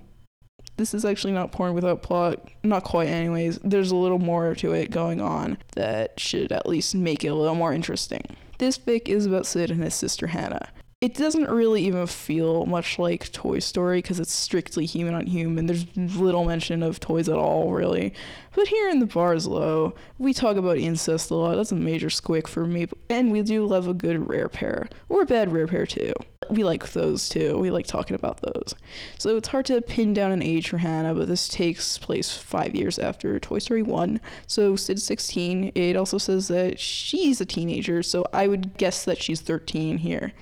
This 0.77 0.93
is 0.93 1.05
actually 1.05 1.33
not 1.33 1.53
porn 1.53 1.73
without 1.73 2.03
plot. 2.03 2.47
Not 2.63 2.85
quite, 2.85 3.09
anyways. 3.09 3.61
There's 3.65 3.91
a 3.91 3.97
little 3.97 4.19
more 4.19 4.55
to 4.57 4.73
it 4.73 4.91
going 4.91 5.21
on 5.23 5.57
that 5.77 6.21
should 6.21 6.53
at 6.53 6.69
least 6.69 6.95
make 6.95 7.25
it 7.25 7.29
a 7.29 7.35
little 7.35 7.55
more 7.55 7.73
interesting. 7.73 8.23
This 8.59 8.77
fic 8.77 9.09
is 9.09 9.25
about 9.25 9.47
Sid 9.47 9.71
and 9.71 9.83
his 9.83 9.95
sister 9.95 10.27
Hannah 10.27 10.69
it 11.05 11.13
doesn't 11.13 11.51
really 11.51 11.85
even 11.85 12.07
feel 12.07 12.65
much 12.65 12.99
like 12.99 13.31
Toy 13.31 13.59
Story 13.59 13.99
because 13.99 14.19
it's 14.19 14.33
strictly 14.33 14.87
human 14.87 15.13
on 15.13 15.27
human. 15.27 15.67
There's 15.67 15.85
little 15.95 16.47
mention 16.47 16.83
of 16.83 16.99
toys 16.99 17.29
at 17.29 17.37
all, 17.37 17.73
really. 17.73 18.15
But 18.55 18.69
here 18.69 18.89
in 18.89 19.01
the 19.01 19.07
bars 19.07 19.47
low, 19.47 19.95
we 20.17 20.33
talk 20.33 20.57
about 20.57 20.79
incest 20.79 21.31
a 21.31 21.35
lot. 21.35 21.57
That's 21.57 21.73
a 21.73 21.77
major 21.77 22.07
squick 22.07 22.47
for 22.47 22.65
me. 22.65 22.89
And 23.11 23.33
we 23.33 23.43
do 23.43 23.67
love 23.67 23.87
a 23.87 23.93
good 23.93 24.31
rare 24.31 24.49
pair, 24.49 24.89
or 25.11 25.21
a 25.21 25.27
bad 25.27 25.53
rare 25.53 25.67
pair 25.67 25.85
too. 25.85 26.15
We 26.49 26.65
like 26.65 26.93
those 26.93 27.29
too. 27.29 27.59
We 27.59 27.71
like 27.71 27.87
talking 27.87 28.15
about 28.15 28.41
those. 28.41 28.75
So 29.19 29.37
it's 29.37 29.49
hard 29.49 29.67
to 29.67 29.83
pin 29.83 30.15
down 30.15 30.33
an 30.33 30.43
age 30.43 30.71
for 30.71 30.79
Hannah, 30.79 31.15
but 31.15 31.29
this 31.29 31.49
takes 31.49 31.99
place 31.99 32.35
five 32.35 32.75
years 32.75 32.99
after 32.99 33.39
Toy 33.39 33.59
Story 33.59 33.83
1. 33.83 34.23
So 34.47 34.75
Sid's 34.75 35.05
16. 35.05 35.73
It 35.75 35.97
also 35.97 36.17
says 36.17 36.49
that 36.49 36.81
she's 36.81 37.43
a 37.43 37.47
teenager, 37.47 38.03
so 38.03 38.25
I 38.33 38.49
would 38.49 38.79
guess 38.79 39.05
that 39.05 39.23
she's 39.23 39.43
13 39.43 39.99
here. 39.99 40.33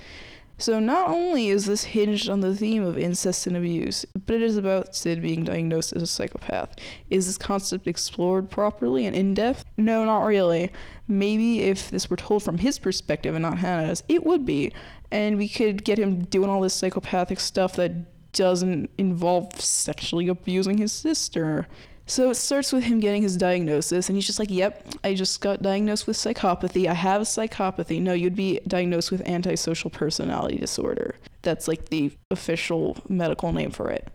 So 0.62 0.78
not 0.78 1.08
only 1.08 1.48
is 1.48 1.66
this 1.66 1.82
hinged 1.82 2.28
on 2.28 2.38
the 2.38 2.54
theme 2.54 2.84
of 2.84 2.96
incest 2.96 3.48
and 3.48 3.56
abuse, 3.56 4.06
but 4.14 4.36
it 4.36 4.42
is 4.42 4.56
about 4.56 4.94
Sid 4.94 5.20
being 5.20 5.42
diagnosed 5.42 5.92
as 5.92 6.02
a 6.04 6.06
psychopath. 6.06 6.76
Is 7.10 7.26
this 7.26 7.36
concept 7.36 7.88
explored 7.88 8.48
properly 8.48 9.04
and 9.04 9.16
in 9.16 9.34
depth? 9.34 9.64
No, 9.76 10.04
not 10.04 10.24
really. 10.24 10.70
Maybe 11.08 11.62
if 11.62 11.90
this 11.90 12.08
were 12.08 12.16
told 12.16 12.44
from 12.44 12.58
his 12.58 12.78
perspective 12.78 13.34
and 13.34 13.42
not 13.42 13.58
Hannah's, 13.58 14.04
it 14.08 14.24
would 14.24 14.46
be. 14.46 14.72
And 15.10 15.36
we 15.36 15.48
could 15.48 15.82
get 15.82 15.98
him 15.98 16.26
doing 16.26 16.48
all 16.48 16.60
this 16.60 16.74
psychopathic 16.74 17.40
stuff 17.40 17.74
that 17.74 18.32
doesn't 18.32 18.88
involve 18.96 19.60
sexually 19.60 20.28
abusing 20.28 20.78
his 20.78 20.92
sister. 20.92 21.66
So 22.12 22.28
it 22.28 22.34
starts 22.34 22.74
with 22.74 22.84
him 22.84 23.00
getting 23.00 23.22
his 23.22 23.38
diagnosis, 23.38 24.10
and 24.10 24.18
he's 24.18 24.26
just 24.26 24.38
like, 24.38 24.50
Yep, 24.50 24.86
I 25.02 25.14
just 25.14 25.40
got 25.40 25.62
diagnosed 25.62 26.06
with 26.06 26.18
psychopathy. 26.18 26.86
I 26.86 26.92
have 26.92 27.22
psychopathy. 27.22 28.02
No, 28.02 28.12
you'd 28.12 28.36
be 28.36 28.60
diagnosed 28.68 29.10
with 29.10 29.26
antisocial 29.26 29.88
personality 29.88 30.58
disorder. 30.58 31.14
That's 31.40 31.68
like 31.68 31.88
the 31.88 32.12
official 32.30 32.98
medical 33.08 33.54
name 33.54 33.70
for 33.70 33.90
it. 33.90 34.14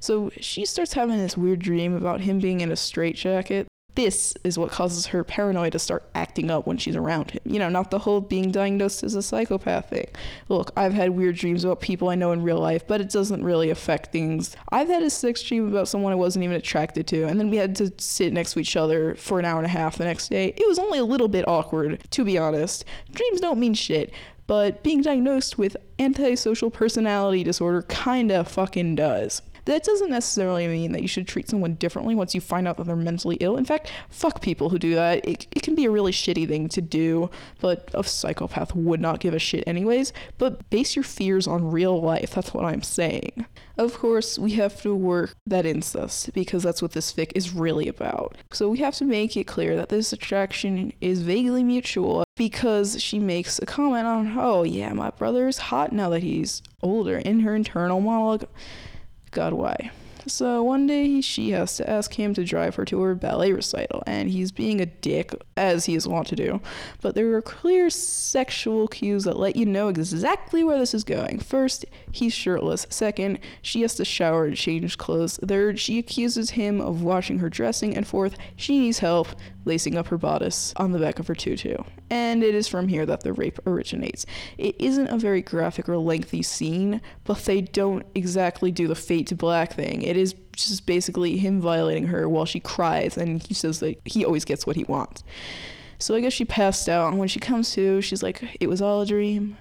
So 0.00 0.32
she 0.40 0.64
starts 0.64 0.94
having 0.94 1.18
this 1.18 1.36
weird 1.36 1.60
dream 1.60 1.94
about 1.94 2.22
him 2.22 2.40
being 2.40 2.60
in 2.60 2.72
a 2.72 2.76
straitjacket 2.76 3.67
this 3.98 4.32
is 4.44 4.56
what 4.56 4.70
causes 4.70 5.06
her 5.06 5.24
paranoia 5.24 5.70
to 5.72 5.78
start 5.78 6.08
acting 6.14 6.52
up 6.52 6.68
when 6.68 6.78
she's 6.78 6.94
around 6.94 7.32
him. 7.32 7.40
You 7.44 7.58
know, 7.58 7.68
not 7.68 7.90
the 7.90 7.98
whole 7.98 8.20
being 8.20 8.52
diagnosed 8.52 9.02
as 9.02 9.16
a 9.16 9.22
psychopath 9.22 9.90
thing. 9.90 10.06
Look, 10.48 10.70
I've 10.76 10.92
had 10.92 11.10
weird 11.10 11.34
dreams 11.34 11.64
about 11.64 11.80
people 11.80 12.08
I 12.08 12.14
know 12.14 12.30
in 12.30 12.44
real 12.44 12.60
life, 12.60 12.86
but 12.86 13.00
it 13.00 13.10
doesn't 13.10 13.42
really 13.42 13.70
affect 13.70 14.12
things. 14.12 14.54
I've 14.70 14.86
had 14.86 15.02
a 15.02 15.10
sex 15.10 15.42
dream 15.42 15.66
about 15.66 15.88
someone 15.88 16.12
I 16.12 16.16
wasn't 16.16 16.44
even 16.44 16.56
attracted 16.56 17.08
to, 17.08 17.24
and 17.24 17.40
then 17.40 17.50
we 17.50 17.56
had 17.56 17.74
to 17.74 17.92
sit 17.98 18.32
next 18.32 18.52
to 18.52 18.60
each 18.60 18.76
other 18.76 19.16
for 19.16 19.40
an 19.40 19.44
hour 19.44 19.58
and 19.58 19.66
a 19.66 19.70
half 19.70 19.98
the 19.98 20.04
next 20.04 20.28
day. 20.28 20.54
It 20.56 20.68
was 20.68 20.78
only 20.78 21.00
a 21.00 21.04
little 21.04 21.26
bit 21.26 21.48
awkward, 21.48 22.00
to 22.12 22.24
be 22.24 22.38
honest. 22.38 22.84
Dreams 23.10 23.40
don't 23.40 23.58
mean 23.58 23.74
shit, 23.74 24.12
but 24.46 24.84
being 24.84 25.02
diagnosed 25.02 25.58
with 25.58 25.76
antisocial 25.98 26.70
personality 26.70 27.42
disorder 27.42 27.82
kinda 27.82 28.44
fucking 28.44 28.94
does. 28.94 29.42
That 29.68 29.84
doesn't 29.84 30.08
necessarily 30.08 30.66
mean 30.66 30.92
that 30.92 31.02
you 31.02 31.08
should 31.08 31.28
treat 31.28 31.50
someone 31.50 31.74
differently 31.74 32.14
once 32.14 32.34
you 32.34 32.40
find 32.40 32.66
out 32.66 32.78
that 32.78 32.86
they're 32.86 32.96
mentally 32.96 33.36
ill. 33.40 33.58
In 33.58 33.66
fact, 33.66 33.92
fuck 34.08 34.40
people 34.40 34.70
who 34.70 34.78
do 34.78 34.94
that. 34.94 35.28
It, 35.28 35.46
it 35.54 35.62
can 35.62 35.74
be 35.74 35.84
a 35.84 35.90
really 35.90 36.10
shitty 36.10 36.48
thing 36.48 36.70
to 36.70 36.80
do, 36.80 37.30
but 37.60 37.90
a 37.92 38.02
psychopath 38.02 38.74
would 38.74 38.98
not 38.98 39.20
give 39.20 39.34
a 39.34 39.38
shit 39.38 39.64
anyways. 39.66 40.14
But 40.38 40.70
base 40.70 40.96
your 40.96 41.02
fears 41.02 41.46
on 41.46 41.70
real 41.70 42.00
life. 42.00 42.30
That's 42.30 42.54
what 42.54 42.64
I'm 42.64 42.82
saying. 42.82 43.44
Of 43.76 43.98
course, 43.98 44.38
we 44.38 44.52
have 44.52 44.80
to 44.80 44.94
work 44.94 45.34
that 45.46 45.66
incest 45.66 46.32
because 46.32 46.62
that's 46.62 46.80
what 46.80 46.92
this 46.92 47.12
fic 47.12 47.32
is 47.34 47.52
really 47.52 47.88
about. 47.88 48.38
So 48.52 48.70
we 48.70 48.78
have 48.78 48.94
to 48.96 49.04
make 49.04 49.36
it 49.36 49.46
clear 49.46 49.76
that 49.76 49.90
this 49.90 50.14
attraction 50.14 50.94
is 51.02 51.20
vaguely 51.20 51.62
mutual 51.62 52.24
because 52.36 53.02
she 53.02 53.18
makes 53.18 53.58
a 53.58 53.66
comment 53.66 54.06
on, 54.06 54.34
oh 54.38 54.62
yeah, 54.62 54.94
my 54.94 55.10
brother's 55.10 55.58
hot 55.58 55.92
now 55.92 56.08
that 56.08 56.22
he's 56.22 56.62
older 56.82 57.18
in 57.18 57.40
her 57.40 57.54
internal 57.54 58.00
monologue. 58.00 58.46
God, 59.30 59.52
why? 59.52 59.90
So 60.28 60.62
one 60.62 60.86
day 60.86 61.20
she 61.22 61.50
has 61.50 61.76
to 61.78 61.88
ask 61.88 62.12
him 62.14 62.34
to 62.34 62.44
drive 62.44 62.74
her 62.74 62.84
to 62.84 63.00
her 63.00 63.14
ballet 63.14 63.52
recital, 63.52 64.02
and 64.06 64.28
he's 64.28 64.52
being 64.52 64.80
a 64.80 64.86
dick, 64.86 65.34
as 65.56 65.86
he 65.86 65.94
is 65.94 66.06
wont 66.06 66.28
to 66.28 66.36
do. 66.36 66.60
But 67.00 67.14
there 67.14 67.32
are 67.34 67.42
clear 67.42 67.88
sexual 67.90 68.88
cues 68.88 69.24
that 69.24 69.38
let 69.38 69.56
you 69.56 69.64
know 69.64 69.88
exactly 69.88 70.62
where 70.62 70.78
this 70.78 70.92
is 70.92 71.02
going. 71.02 71.40
First, 71.40 71.86
he's 72.12 72.34
shirtless. 72.34 72.86
Second, 72.90 73.38
she 73.62 73.80
has 73.80 73.94
to 73.94 74.04
shower 74.04 74.44
and 74.44 74.56
change 74.56 74.98
clothes. 74.98 75.38
Third, 75.42 75.80
she 75.80 75.98
accuses 75.98 76.50
him 76.50 76.80
of 76.80 77.02
washing 77.02 77.38
her 77.38 77.48
dressing. 77.48 77.96
And 77.96 78.06
fourth, 78.06 78.36
she 78.56 78.78
needs 78.78 78.98
help 78.98 79.28
lacing 79.64 79.96
up 79.96 80.08
her 80.08 80.18
bodice 80.18 80.72
on 80.76 80.92
the 80.92 80.98
back 80.98 81.18
of 81.18 81.26
her 81.26 81.34
tutu. 81.34 81.76
And 82.10 82.42
it 82.42 82.54
is 82.54 82.68
from 82.68 82.88
here 82.88 83.04
that 83.06 83.20
the 83.20 83.32
rape 83.32 83.58
originates. 83.66 84.24
It 84.56 84.76
isn't 84.78 85.08
a 85.08 85.18
very 85.18 85.42
graphic 85.42 85.88
or 85.88 85.98
lengthy 85.98 86.42
scene, 86.42 87.00
but 87.24 87.38
they 87.44 87.60
don't 87.60 88.04
exactly 88.14 88.70
do 88.70 88.88
the 88.88 88.94
fade 88.94 89.26
to 89.28 89.34
black 89.34 89.74
thing. 89.74 90.02
It 90.02 90.16
is 90.18 90.34
just 90.52 90.86
basically 90.86 91.38
him 91.38 91.60
violating 91.60 92.06
her 92.08 92.28
while 92.28 92.44
she 92.44 92.60
cries, 92.60 93.16
and 93.16 93.42
he 93.42 93.54
says 93.54 93.80
that 93.80 94.00
he 94.04 94.24
always 94.24 94.44
gets 94.44 94.66
what 94.66 94.76
he 94.76 94.84
wants. 94.84 95.24
So 95.98 96.14
I 96.14 96.20
guess 96.20 96.32
she 96.32 96.44
passed 96.44 96.88
out, 96.88 97.08
and 97.08 97.18
when 97.18 97.28
she 97.28 97.40
comes 97.40 97.72
to, 97.72 98.00
she's 98.00 98.22
like, 98.22 98.56
It 98.60 98.68
was 98.68 98.82
all 98.82 99.02
a 99.02 99.06
dream. 99.06 99.56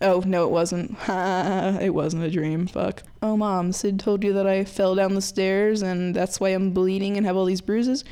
Oh, 0.00 0.22
no, 0.26 0.44
it 0.44 0.50
wasn't. 0.50 0.96
it 1.08 1.94
wasn't 1.94 2.24
a 2.24 2.30
dream. 2.30 2.66
Fuck. 2.66 3.02
Oh, 3.22 3.36
mom, 3.36 3.72
Sid 3.72 4.00
told 4.00 4.24
you 4.24 4.32
that 4.32 4.46
I 4.46 4.64
fell 4.64 4.94
down 4.94 5.14
the 5.14 5.22
stairs, 5.22 5.82
and 5.82 6.14
that's 6.14 6.40
why 6.40 6.50
I'm 6.50 6.72
bleeding 6.72 7.16
and 7.16 7.24
have 7.26 7.36
all 7.36 7.44
these 7.44 7.60
bruises? 7.60 8.04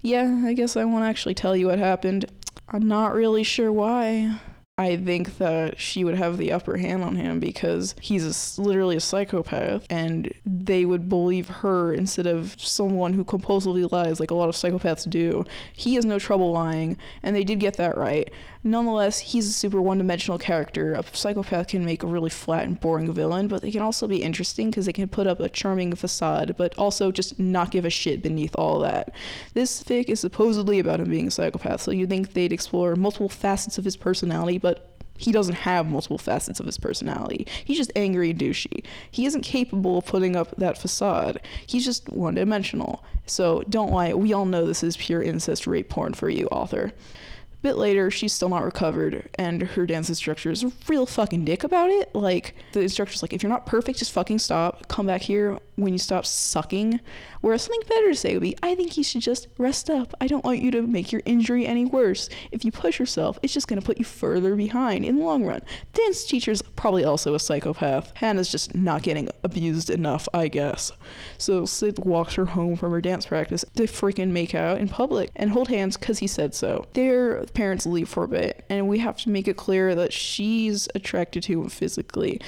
Yeah, 0.00 0.42
I 0.44 0.52
guess 0.52 0.76
I 0.76 0.84
won't 0.84 1.04
actually 1.04 1.34
tell 1.34 1.56
you 1.56 1.68
what 1.68 1.78
happened. 1.78 2.26
I'm 2.68 2.86
not 2.86 3.14
really 3.14 3.44
sure 3.44 3.72
why. 3.72 4.40
I 4.78 4.96
think 4.96 5.36
that 5.36 5.78
she 5.78 6.02
would 6.02 6.14
have 6.14 6.38
the 6.38 6.50
upper 6.50 6.78
hand 6.78 7.04
on 7.04 7.16
him 7.16 7.40
because 7.40 7.94
he's 8.00 8.58
a, 8.58 8.60
literally 8.60 8.96
a 8.96 9.00
psychopath 9.00 9.86
and 9.90 10.32
they 10.46 10.86
would 10.86 11.10
believe 11.10 11.48
her 11.48 11.92
instead 11.92 12.26
of 12.26 12.56
someone 12.58 13.12
who 13.12 13.22
compulsively 13.22 13.90
lies 13.92 14.18
like 14.18 14.30
a 14.30 14.34
lot 14.34 14.48
of 14.48 14.54
psychopaths 14.54 15.08
do. 15.08 15.44
He 15.74 15.96
has 15.96 16.06
no 16.06 16.18
trouble 16.18 16.52
lying 16.52 16.96
and 17.22 17.36
they 17.36 17.44
did 17.44 17.60
get 17.60 17.76
that 17.76 17.98
right. 17.98 18.32
Nonetheless, 18.64 19.18
he's 19.18 19.48
a 19.48 19.52
super 19.52 19.82
one 19.82 19.98
dimensional 19.98 20.38
character. 20.38 20.94
A 20.94 21.04
psychopath 21.12 21.68
can 21.68 21.84
make 21.84 22.04
a 22.04 22.06
really 22.06 22.30
flat 22.30 22.64
and 22.64 22.80
boring 22.80 23.12
villain, 23.12 23.48
but 23.48 23.60
they 23.60 23.72
can 23.72 23.82
also 23.82 24.06
be 24.06 24.22
interesting 24.22 24.70
because 24.70 24.86
they 24.86 24.92
can 24.92 25.08
put 25.08 25.26
up 25.26 25.40
a 25.40 25.48
charming 25.48 25.94
facade, 25.96 26.54
but 26.56 26.76
also 26.78 27.10
just 27.10 27.40
not 27.40 27.72
give 27.72 27.84
a 27.84 27.90
shit 27.90 28.22
beneath 28.22 28.54
all 28.54 28.78
that. 28.78 29.12
This 29.54 29.82
fic 29.82 30.08
is 30.08 30.20
supposedly 30.20 30.78
about 30.78 31.00
him 31.00 31.10
being 31.10 31.26
a 31.26 31.30
psychopath, 31.30 31.82
so 31.82 31.90
you'd 31.90 32.08
think 32.08 32.34
they'd 32.34 32.52
explore 32.52 32.94
multiple 32.94 33.28
facets 33.28 33.78
of 33.78 33.84
his 33.84 33.96
personality, 33.96 34.58
but 34.58 34.71
he 35.16 35.30
doesn't 35.30 35.54
have 35.54 35.88
multiple 35.88 36.18
facets 36.18 36.58
of 36.58 36.66
his 36.66 36.78
personality. 36.78 37.46
He's 37.64 37.76
just 37.76 37.92
angry 37.94 38.30
and 38.30 38.40
douchey. 38.40 38.84
He 39.10 39.26
isn't 39.26 39.42
capable 39.42 39.98
of 39.98 40.06
putting 40.06 40.34
up 40.34 40.56
that 40.56 40.78
facade. 40.78 41.40
He's 41.66 41.84
just 41.84 42.08
one 42.08 42.34
dimensional. 42.34 43.04
So 43.26 43.62
don't 43.68 43.92
lie. 43.92 44.14
We 44.14 44.32
all 44.32 44.46
know 44.46 44.66
this 44.66 44.82
is 44.82 44.96
pure 44.96 45.22
incest 45.22 45.66
rape 45.66 45.88
porn 45.88 46.14
for 46.14 46.28
you, 46.28 46.46
author 46.46 46.86
A 46.86 47.62
bit 47.62 47.76
later, 47.76 48.10
she's 48.10 48.32
still 48.32 48.48
not 48.48 48.64
recovered, 48.64 49.28
and 49.36 49.62
her 49.62 49.86
dance 49.86 50.08
instructor 50.08 50.50
is 50.50 50.64
a 50.64 50.72
real 50.88 51.06
fucking 51.06 51.44
dick 51.44 51.62
about 51.62 51.90
it. 51.90 52.12
Like, 52.14 52.56
the 52.72 52.80
instructor's 52.80 53.22
like, 53.22 53.32
if 53.32 53.42
you're 53.42 53.50
not 53.50 53.66
perfect, 53.66 54.00
just 54.00 54.10
fucking 54.12 54.40
stop. 54.40 54.88
Come 54.88 55.06
back 55.06 55.22
here 55.22 55.58
when 55.76 55.92
you 55.92 55.98
stop 55.98 56.26
sucking. 56.26 57.00
Whereas 57.40 57.62
something 57.62 57.88
better 57.88 58.10
to 58.10 58.14
say 58.14 58.34
would 58.34 58.42
be, 58.42 58.56
I 58.62 58.74
think 58.74 58.96
you 58.96 59.04
should 59.04 59.22
just 59.22 59.48
rest 59.58 59.90
up. 59.90 60.14
I 60.20 60.26
don't 60.26 60.44
want 60.44 60.60
you 60.60 60.70
to 60.72 60.82
make 60.82 61.12
your 61.12 61.22
injury 61.24 61.66
any 61.66 61.84
worse. 61.84 62.28
If 62.50 62.64
you 62.64 62.70
push 62.70 62.98
yourself, 62.98 63.38
it's 63.42 63.52
just 63.52 63.68
gonna 63.68 63.82
put 63.82 63.98
you 63.98 64.04
further 64.04 64.54
behind 64.54 65.04
in 65.04 65.16
the 65.16 65.24
long 65.24 65.44
run. 65.44 65.62
Dance 65.92 66.24
teacher's 66.24 66.62
probably 66.62 67.04
also 67.04 67.34
a 67.34 67.40
psychopath. 67.40 68.12
Hannah's 68.16 68.50
just 68.50 68.74
not 68.74 69.02
getting 69.02 69.28
abused 69.42 69.90
enough, 69.90 70.28
I 70.34 70.48
guess. 70.48 70.92
So 71.38 71.64
Sid 71.64 72.04
walks 72.04 72.34
her 72.34 72.46
home 72.46 72.76
from 72.76 72.92
her 72.92 73.00
dance 73.00 73.26
practice 73.26 73.64
to 73.76 73.84
freaking 73.84 74.30
make 74.30 74.54
out 74.54 74.78
in 74.78 74.88
public 74.88 75.30
and 75.36 75.50
hold 75.50 75.68
hands 75.68 75.96
because 75.96 76.18
he 76.18 76.26
said 76.26 76.54
so. 76.54 76.86
Their 76.92 77.44
parents 77.46 77.86
leave 77.86 78.08
for 78.08 78.24
a 78.24 78.28
bit, 78.28 78.64
and 78.68 78.88
we 78.88 78.98
have 78.98 79.16
to 79.18 79.30
make 79.30 79.48
it 79.48 79.56
clear 79.56 79.94
that 79.94 80.12
she's 80.12 80.88
attracted 80.94 81.42
to 81.44 81.62
him 81.62 81.68
physically 81.68 82.40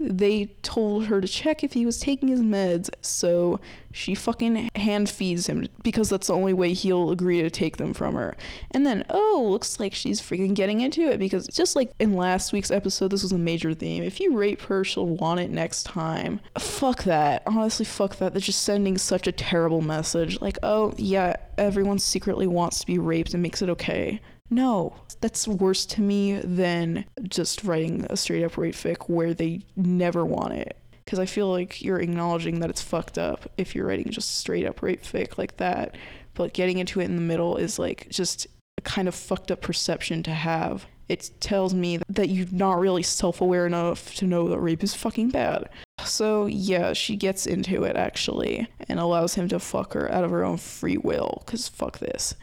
they 0.00 0.46
told 0.62 1.06
her 1.06 1.20
to 1.20 1.28
check 1.28 1.62
if 1.62 1.74
he 1.74 1.84
was 1.84 2.00
taking 2.00 2.28
his 2.28 2.40
meds, 2.40 2.88
so 3.02 3.60
she 3.92 4.14
fucking 4.14 4.70
hand 4.74 5.10
feeds 5.10 5.46
him 5.46 5.66
because 5.82 6.08
that's 6.08 6.28
the 6.28 6.34
only 6.34 6.54
way 6.54 6.72
he'll 6.72 7.10
agree 7.10 7.42
to 7.42 7.50
take 7.50 7.76
them 7.76 7.92
from 7.92 8.14
her. 8.14 8.34
And 8.70 8.86
then, 8.86 9.04
oh, 9.10 9.46
looks 9.50 9.78
like 9.78 9.92
she's 9.94 10.20
freaking 10.20 10.54
getting 10.54 10.80
into 10.80 11.02
it 11.02 11.18
because 11.18 11.46
just 11.48 11.76
like 11.76 11.92
in 11.98 12.14
last 12.14 12.52
week's 12.52 12.70
episode, 12.70 13.08
this 13.08 13.22
was 13.22 13.32
a 13.32 13.38
major 13.38 13.74
theme. 13.74 14.02
If 14.02 14.20
you 14.20 14.36
rape 14.36 14.62
her, 14.62 14.84
she'll 14.84 15.06
want 15.06 15.40
it 15.40 15.50
next 15.50 15.84
time. 15.84 16.40
Fuck 16.58 17.04
that. 17.04 17.42
Honestly, 17.46 17.84
fuck 17.84 18.16
that. 18.16 18.32
They're 18.32 18.40
just 18.40 18.62
sending 18.62 18.96
such 18.96 19.26
a 19.26 19.32
terrible 19.32 19.82
message. 19.82 20.40
Like, 20.40 20.58
oh, 20.62 20.94
yeah, 20.96 21.36
everyone 21.58 21.98
secretly 21.98 22.46
wants 22.46 22.80
to 22.80 22.86
be 22.86 22.98
raped 22.98 23.34
and 23.34 23.42
makes 23.42 23.60
it 23.60 23.68
okay. 23.68 24.20
No, 24.50 24.96
that's 25.20 25.46
worse 25.46 25.86
to 25.86 26.00
me 26.00 26.40
than 26.40 27.04
just 27.22 27.62
writing 27.62 28.06
a 28.10 28.16
straight 28.16 28.42
up 28.42 28.58
rape 28.58 28.74
fic 28.74 29.08
where 29.08 29.32
they 29.32 29.62
never 29.76 30.24
want 30.26 30.54
it. 30.54 30.76
Because 31.04 31.20
I 31.20 31.26
feel 31.26 31.48
like 31.48 31.82
you're 31.82 32.00
acknowledging 32.00 32.60
that 32.60 32.70
it's 32.70 32.82
fucked 32.82 33.16
up 33.16 33.50
if 33.56 33.74
you're 33.74 33.86
writing 33.86 34.10
just 34.10 34.38
straight 34.38 34.66
up 34.66 34.82
rape 34.82 35.02
fic 35.02 35.38
like 35.38 35.56
that. 35.58 35.96
But 36.34 36.52
getting 36.52 36.78
into 36.78 37.00
it 37.00 37.04
in 37.04 37.16
the 37.16 37.22
middle 37.22 37.56
is 37.56 37.78
like 37.78 38.08
just 38.10 38.46
a 38.78 38.82
kind 38.82 39.08
of 39.08 39.14
fucked 39.14 39.50
up 39.50 39.60
perception 39.60 40.22
to 40.24 40.32
have. 40.32 40.86
It 41.08 41.30
tells 41.40 41.74
me 41.74 41.98
that 42.08 42.28
you're 42.28 42.46
not 42.52 42.78
really 42.78 43.02
self 43.02 43.40
aware 43.40 43.66
enough 43.66 44.14
to 44.16 44.26
know 44.26 44.48
that 44.48 44.60
rape 44.60 44.84
is 44.84 44.94
fucking 44.94 45.30
bad. 45.30 45.68
So, 46.04 46.46
yeah, 46.46 46.92
she 46.92 47.16
gets 47.16 47.46
into 47.46 47.82
it 47.82 47.96
actually 47.96 48.68
and 48.88 49.00
allows 49.00 49.34
him 49.34 49.48
to 49.48 49.58
fuck 49.58 49.92
her 49.94 50.10
out 50.10 50.24
of 50.24 50.30
her 50.30 50.44
own 50.44 50.56
free 50.56 50.96
will. 50.96 51.42
Because 51.44 51.68
fuck 51.68 51.98
this. 51.98 52.34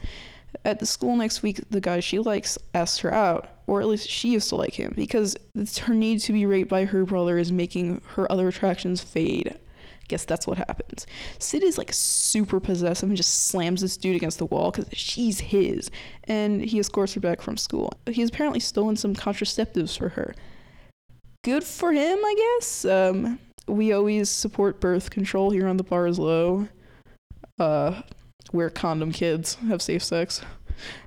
At 0.64 0.80
the 0.80 0.86
school 0.86 1.16
next 1.16 1.42
week, 1.42 1.60
the 1.70 1.80
guy 1.80 2.00
she 2.00 2.18
likes 2.18 2.58
asks 2.74 2.98
her 2.98 3.12
out, 3.12 3.48
or 3.66 3.80
at 3.80 3.86
least 3.86 4.08
she 4.08 4.30
used 4.30 4.48
to 4.48 4.56
like 4.56 4.74
him, 4.74 4.92
because 4.96 5.36
her 5.82 5.94
need 5.94 6.20
to 6.20 6.32
be 6.32 6.46
raped 6.46 6.70
by 6.70 6.84
her 6.84 7.04
brother 7.04 7.38
is 7.38 7.52
making 7.52 8.00
her 8.14 8.30
other 8.30 8.48
attractions 8.48 9.02
fade. 9.02 9.58
Guess 10.08 10.24
that's 10.24 10.46
what 10.46 10.56
happens. 10.56 11.06
Sid 11.38 11.62
is 11.62 11.76
like 11.76 11.92
super 11.92 12.60
possessive 12.60 13.08
and 13.08 13.16
just 13.16 13.48
slams 13.48 13.82
this 13.82 13.98
dude 13.98 14.16
against 14.16 14.38
the 14.38 14.46
wall 14.46 14.70
because 14.70 14.86
she's 14.92 15.38
his, 15.38 15.90
and 16.24 16.62
he 16.62 16.78
escorts 16.78 17.12
her 17.12 17.20
back 17.20 17.42
from 17.42 17.58
school. 17.58 17.92
He's 18.06 18.30
apparently 18.30 18.60
stolen 18.60 18.96
some 18.96 19.14
contraceptives 19.14 19.98
for 19.98 20.08
her. 20.10 20.34
Good 21.44 21.62
for 21.62 21.92
him, 21.92 22.18
I 22.18 22.56
guess. 22.58 22.84
Um, 22.86 23.38
we 23.66 23.92
always 23.92 24.30
support 24.30 24.80
birth 24.80 25.10
control 25.10 25.50
here 25.50 25.68
on 25.68 25.76
the 25.76 25.84
bars 25.84 26.18
low. 26.18 26.68
Uh, 27.58 28.00
wear 28.52 28.70
condom 28.70 29.12
kids 29.12 29.56
have 29.68 29.82
safe 29.82 30.02
sex. 30.02 30.42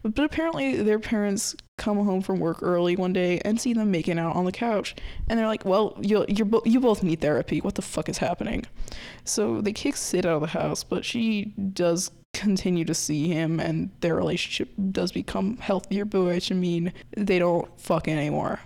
But 0.04 0.20
apparently, 0.20 0.82
their 0.82 1.00
parents 1.00 1.56
come 1.78 2.04
home 2.06 2.22
from 2.22 2.40
work 2.40 2.62
early 2.62 2.96
one 2.96 3.14
day 3.14 3.40
and 3.46 3.60
see 3.60 3.74
them 3.74 3.90
making 3.90 4.20
out 4.20 4.36
on 4.36 4.46
the 4.46 4.52
couch, 4.52 4.96
and 5.28 5.40
they're 5.40 5.48
like, 5.48 5.66
"Well, 5.66 5.98
you 6.02 6.26
you 6.28 6.46
bo- 6.46 6.64
you 6.66 6.80
both 6.80 7.04
need 7.04 7.22
therapy. 7.22 7.60
What 7.62 7.76
the 7.76 7.82
fuck 7.82 8.10
is 8.10 8.18
happening?" 8.18 8.66
So 9.24 9.62
they 9.62 9.72
kick 9.74 9.96
Sid 9.96 10.26
out 10.26 10.36
of 10.36 10.42
the 10.42 10.60
house, 10.60 10.84
but 10.84 11.06
she 11.06 11.54
does 11.74 12.12
continue 12.34 12.86
to 12.86 12.94
see 12.94 13.28
him, 13.30 13.60
and 13.60 13.90
their 14.02 14.16
relationship 14.16 14.70
does 14.92 15.12
become 15.12 15.58
healthier. 15.58 16.06
But 16.06 16.52
I 16.52 16.56
mean, 16.56 16.94
they 17.16 17.40
don't 17.40 17.68
fuck 17.80 18.08
anymore. 18.08 18.60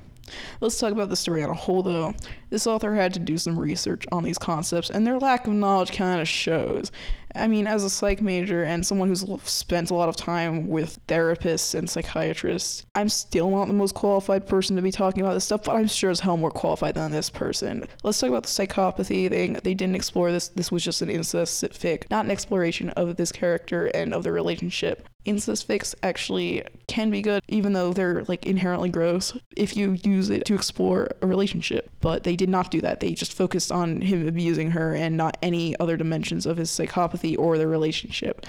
Let's 0.59 0.79
talk 0.79 0.91
about 0.91 1.09
the 1.09 1.15
story 1.15 1.43
on 1.43 1.51
a 1.51 1.53
whole, 1.53 1.83
though. 1.83 2.13
This 2.55 2.67
author 2.67 2.95
had 2.95 3.13
to 3.15 3.19
do 3.19 3.37
some 3.37 3.59
research 3.59 4.05
on 4.13 4.23
these 4.23 4.37
concepts, 4.37 4.89
and 4.89 5.05
their 5.05 5.19
lack 5.19 5.45
of 5.45 5.51
knowledge 5.51 5.91
kind 5.91 6.21
of 6.21 6.27
shows. 6.29 6.89
I 7.35 7.49
mean, 7.49 7.67
as 7.67 7.83
a 7.83 7.89
psych 7.89 8.21
major 8.21 8.63
and 8.63 8.85
someone 8.85 9.09
who's 9.09 9.25
spent 9.43 9.91
a 9.91 9.93
lot 9.93 10.07
of 10.07 10.15
time 10.15 10.69
with 10.69 11.05
therapists 11.07 11.75
and 11.75 11.89
psychiatrists, 11.89 12.85
I'm 12.95 13.09
still 13.09 13.49
not 13.49 13.67
the 13.67 13.73
most 13.73 13.93
qualified 13.93 14.47
person 14.47 14.77
to 14.77 14.81
be 14.81 14.93
talking 14.93 15.21
about 15.21 15.33
this 15.33 15.43
stuff, 15.43 15.65
but 15.65 15.75
I'm 15.75 15.89
sure 15.89 16.11
as 16.11 16.21
hell 16.21 16.37
more 16.37 16.49
qualified 16.49 16.95
than 16.95 17.11
this 17.11 17.29
person. 17.29 17.85
Let's 18.03 18.21
talk 18.21 18.29
about 18.29 18.43
the 18.43 18.47
psychopathy 18.47 19.27
thing. 19.27 19.59
They 19.61 19.73
didn't 19.73 19.95
explore 19.95 20.31
this. 20.31 20.47
This 20.47 20.71
was 20.71 20.81
just 20.81 21.01
an 21.01 21.09
incest 21.09 21.61
fic, 21.61 22.09
not 22.09 22.23
an 22.23 22.31
exploration 22.31 22.89
of 22.91 23.17
this 23.17 23.33
character 23.33 23.87
and 23.87 24.13
of 24.13 24.23
the 24.23 24.31
relationship 24.31 25.09
incest 25.25 25.67
fics 25.67 25.93
actually 26.03 26.63
can 26.87 27.09
be 27.09 27.21
good 27.21 27.41
even 27.47 27.73
though 27.73 27.91
they're 27.91 28.23
like 28.25 28.45
inherently 28.45 28.89
gross 28.89 29.35
if 29.57 29.75
you 29.75 29.97
use 30.03 30.29
it 30.29 30.45
to 30.45 30.53
explore 30.53 31.09
a 31.21 31.27
relationship 31.27 31.89
but 31.99 32.23
they 32.23 32.35
did 32.35 32.44
did 32.45 32.51
not 32.51 32.69
do 32.69 32.81
that. 32.81 32.99
They 32.99 33.13
just 33.13 33.33
focused 33.33 33.71
on 33.71 34.01
him 34.01 34.27
abusing 34.27 34.71
her 34.71 34.93
and 34.93 35.17
not 35.17 35.37
any 35.41 35.77
other 35.79 35.97
dimensions 35.97 36.45
of 36.45 36.57
his 36.57 36.69
psychopathy 36.69 37.37
or 37.37 37.57
their 37.57 37.67
relationship. 37.67 38.45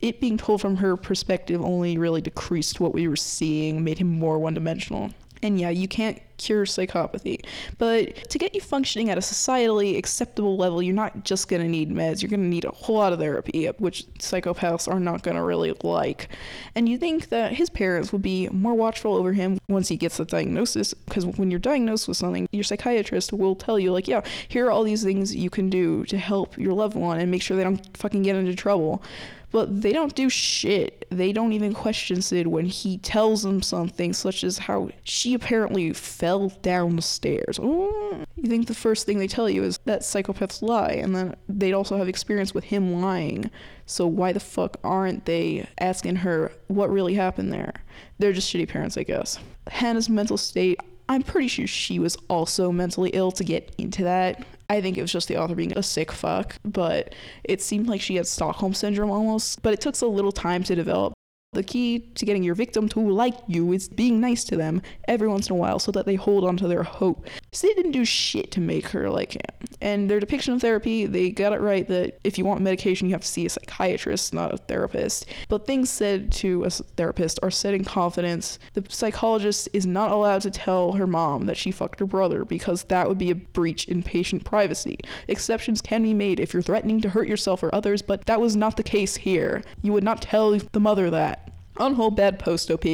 It 0.00 0.20
being 0.20 0.36
told 0.36 0.60
from 0.60 0.76
her 0.76 0.96
perspective 0.96 1.62
only 1.62 1.96
really 1.96 2.20
decreased 2.20 2.80
what 2.80 2.92
we 2.92 3.06
were 3.06 3.16
seeing, 3.16 3.84
made 3.84 3.98
him 3.98 4.08
more 4.08 4.38
one 4.38 4.54
dimensional. 4.54 5.12
And 5.42 5.60
yeah, 5.60 5.70
you 5.70 5.88
can't 5.88 6.20
cure 6.38 6.64
psychopathy. 6.64 7.44
But 7.78 8.30
to 8.30 8.38
get 8.38 8.54
you 8.54 8.60
functioning 8.60 9.10
at 9.10 9.18
a 9.18 9.20
societally 9.20 9.96
acceptable 9.96 10.56
level, 10.56 10.82
you're 10.82 10.94
not 10.94 11.24
just 11.24 11.48
going 11.48 11.62
to 11.62 11.68
need 11.68 11.90
meds. 11.90 12.20
You're 12.22 12.30
going 12.30 12.42
to 12.42 12.48
need 12.48 12.64
a 12.64 12.70
whole 12.70 12.96
lot 12.96 13.12
of 13.12 13.18
therapy, 13.18 13.68
uh, 13.68 13.72
which 13.78 14.06
psychopaths 14.18 14.90
are 14.90 15.00
not 15.00 15.22
going 15.22 15.36
to 15.36 15.42
really 15.42 15.74
like. 15.82 16.28
And 16.74 16.88
you 16.88 16.98
think 16.98 17.28
that 17.30 17.52
his 17.52 17.70
parents 17.70 18.12
would 18.12 18.22
be 18.22 18.48
more 18.48 18.74
watchful 18.74 19.14
over 19.14 19.32
him 19.32 19.58
once 19.68 19.88
he 19.88 19.96
gets 19.96 20.18
the 20.18 20.24
diagnosis, 20.24 20.94
because 20.94 21.26
when 21.26 21.50
you're 21.50 21.60
diagnosed 21.60 22.08
with 22.08 22.16
something, 22.16 22.48
your 22.52 22.64
psychiatrist 22.64 23.32
will 23.32 23.54
tell 23.54 23.78
you, 23.78 23.92
like, 23.92 24.08
yeah, 24.08 24.22
here 24.48 24.66
are 24.66 24.70
all 24.70 24.84
these 24.84 25.04
things 25.04 25.34
you 25.34 25.50
can 25.50 25.70
do 25.70 26.04
to 26.04 26.18
help 26.18 26.56
your 26.58 26.72
loved 26.72 26.96
one 26.96 27.18
and 27.18 27.30
make 27.30 27.42
sure 27.42 27.56
they 27.56 27.64
don't 27.64 27.96
fucking 27.96 28.22
get 28.22 28.36
into 28.36 28.54
trouble. 28.54 29.02
But 29.52 29.82
they 29.82 29.92
don't 29.92 30.14
do 30.14 30.28
shit. 30.28 31.06
They 31.10 31.32
don't 31.32 31.52
even 31.52 31.72
question 31.72 32.20
Sid 32.20 32.46
when 32.46 32.66
he 32.66 32.98
tells 32.98 33.42
them 33.42 33.62
something, 33.62 34.12
such 34.12 34.42
as 34.44 34.58
how 34.58 34.90
she 35.04 35.34
apparently 35.34 35.92
fell 35.92 36.48
down 36.62 36.96
the 36.96 37.02
stairs. 37.02 37.58
Oh, 37.62 38.24
you 38.34 38.50
think 38.50 38.66
the 38.66 38.74
first 38.74 39.06
thing 39.06 39.18
they 39.18 39.28
tell 39.28 39.48
you 39.48 39.62
is 39.62 39.78
that 39.84 40.00
psychopaths 40.00 40.62
lie, 40.62 40.98
and 41.00 41.14
then 41.14 41.36
they'd 41.48 41.74
also 41.74 41.96
have 41.96 42.08
experience 42.08 42.54
with 42.54 42.64
him 42.64 43.00
lying. 43.00 43.50
So 43.86 44.06
why 44.06 44.32
the 44.32 44.40
fuck 44.40 44.78
aren't 44.82 45.26
they 45.26 45.68
asking 45.78 46.16
her 46.16 46.52
what 46.66 46.90
really 46.90 47.14
happened 47.14 47.52
there? 47.52 47.72
They're 48.18 48.32
just 48.32 48.52
shitty 48.52 48.68
parents, 48.68 48.98
I 48.98 49.04
guess. 49.04 49.38
Hannah's 49.68 50.08
mental 50.08 50.36
state 50.36 50.80
I'm 51.08 51.22
pretty 51.22 51.48
sure 51.48 51.66
she 51.66 51.98
was 51.98 52.16
also 52.28 52.72
mentally 52.72 53.10
ill 53.10 53.30
to 53.32 53.44
get 53.44 53.72
into 53.78 54.02
that. 54.04 54.44
I 54.68 54.80
think 54.80 54.98
it 54.98 55.02
was 55.02 55.12
just 55.12 55.28
the 55.28 55.36
author 55.36 55.54
being 55.54 55.76
a 55.76 55.82
sick 55.82 56.10
fuck, 56.12 56.56
but 56.64 57.14
it 57.44 57.62
seemed 57.62 57.88
like 57.88 58.00
she 58.00 58.16
had 58.16 58.26
Stockholm 58.26 58.74
syndrome 58.74 59.10
almost. 59.10 59.62
But 59.62 59.74
it 59.74 59.80
took 59.80 60.00
a 60.00 60.06
little 60.06 60.32
time 60.32 60.62
to 60.64 60.74
develop. 60.74 61.14
The 61.56 61.62
key 61.62 62.00
to 62.16 62.26
getting 62.26 62.42
your 62.42 62.54
victim 62.54 62.86
to 62.90 63.00
like 63.00 63.34
you 63.46 63.72
is 63.72 63.88
being 63.88 64.20
nice 64.20 64.44
to 64.44 64.56
them 64.56 64.82
every 65.08 65.26
once 65.26 65.48
in 65.48 65.56
a 65.56 65.58
while 65.58 65.78
so 65.78 65.90
that 65.92 66.04
they 66.04 66.14
hold 66.14 66.44
on 66.44 66.58
to 66.58 66.68
their 66.68 66.82
hope. 66.82 67.26
So 67.50 67.66
they 67.66 67.72
didn't 67.72 67.92
do 67.92 68.04
shit 68.04 68.50
to 68.52 68.60
make 68.60 68.88
her 68.88 69.08
like 69.08 69.32
him. 69.32 69.68
And 69.80 70.10
their 70.10 70.20
depiction 70.20 70.52
of 70.52 70.60
therapy, 70.60 71.06
they 71.06 71.30
got 71.30 71.54
it 71.54 71.62
right 71.62 71.88
that 71.88 72.18
if 72.24 72.36
you 72.36 72.44
want 72.44 72.60
medication, 72.60 73.08
you 73.08 73.14
have 73.14 73.22
to 73.22 73.26
see 73.26 73.46
a 73.46 73.48
psychiatrist, 73.48 74.34
not 74.34 74.52
a 74.52 74.58
therapist. 74.58 75.24
But 75.48 75.66
things 75.66 75.88
said 75.88 76.30
to 76.32 76.64
a 76.64 76.68
therapist 76.70 77.38
are 77.42 77.50
said 77.50 77.72
in 77.72 77.84
confidence. 77.84 78.58
The 78.74 78.84
psychologist 78.90 79.70
is 79.72 79.86
not 79.86 80.12
allowed 80.12 80.42
to 80.42 80.50
tell 80.50 80.92
her 80.92 81.06
mom 81.06 81.46
that 81.46 81.56
she 81.56 81.70
fucked 81.70 82.00
her 82.00 82.06
brother 82.06 82.44
because 82.44 82.82
that 82.84 83.08
would 83.08 83.16
be 83.16 83.30
a 83.30 83.34
breach 83.34 83.88
in 83.88 84.02
patient 84.02 84.44
privacy. 84.44 84.98
Exceptions 85.26 85.80
can 85.80 86.02
be 86.02 86.12
made 86.12 86.38
if 86.38 86.52
you're 86.52 86.62
threatening 86.62 87.00
to 87.00 87.08
hurt 87.08 87.28
yourself 87.28 87.62
or 87.62 87.74
others, 87.74 88.02
but 88.02 88.26
that 88.26 88.42
was 88.42 88.56
not 88.56 88.76
the 88.76 88.82
case 88.82 89.16
here. 89.16 89.62
You 89.80 89.94
would 89.94 90.04
not 90.04 90.20
tell 90.20 90.50
the 90.50 90.80
mother 90.80 91.08
that 91.08 91.45
on 91.78 91.94
whole 91.94 92.10
bad 92.10 92.38
post 92.38 92.70
OP. 92.70 92.84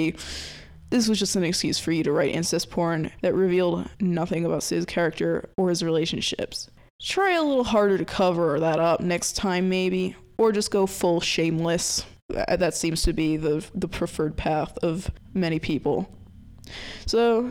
This 0.90 1.08
was 1.08 1.18
just 1.18 1.36
an 1.36 1.44
excuse 1.44 1.78
for 1.78 1.90
you 1.90 2.04
to 2.04 2.12
write 2.12 2.34
incest 2.34 2.70
porn 2.70 3.10
that 3.22 3.34
revealed 3.34 3.88
nothing 3.98 4.44
about 4.44 4.62
Sid's 4.62 4.84
character 4.84 5.48
or 5.56 5.70
his 5.70 5.82
relationships. 5.82 6.68
Try 7.00 7.34
a 7.34 7.42
little 7.42 7.64
harder 7.64 7.98
to 7.98 8.04
cover 8.04 8.60
that 8.60 8.78
up 8.78 9.00
next 9.00 9.34
time, 9.34 9.68
maybe, 9.68 10.14
or 10.36 10.52
just 10.52 10.70
go 10.70 10.86
full 10.86 11.20
shameless. 11.20 12.04
Uh, 12.34 12.56
that 12.56 12.74
seems 12.74 13.02
to 13.02 13.12
be 13.12 13.36
the 13.36 13.66
the 13.74 13.88
preferred 13.88 14.36
path 14.36 14.76
of 14.78 15.10
many 15.34 15.58
people. 15.58 16.08
So, 17.06 17.50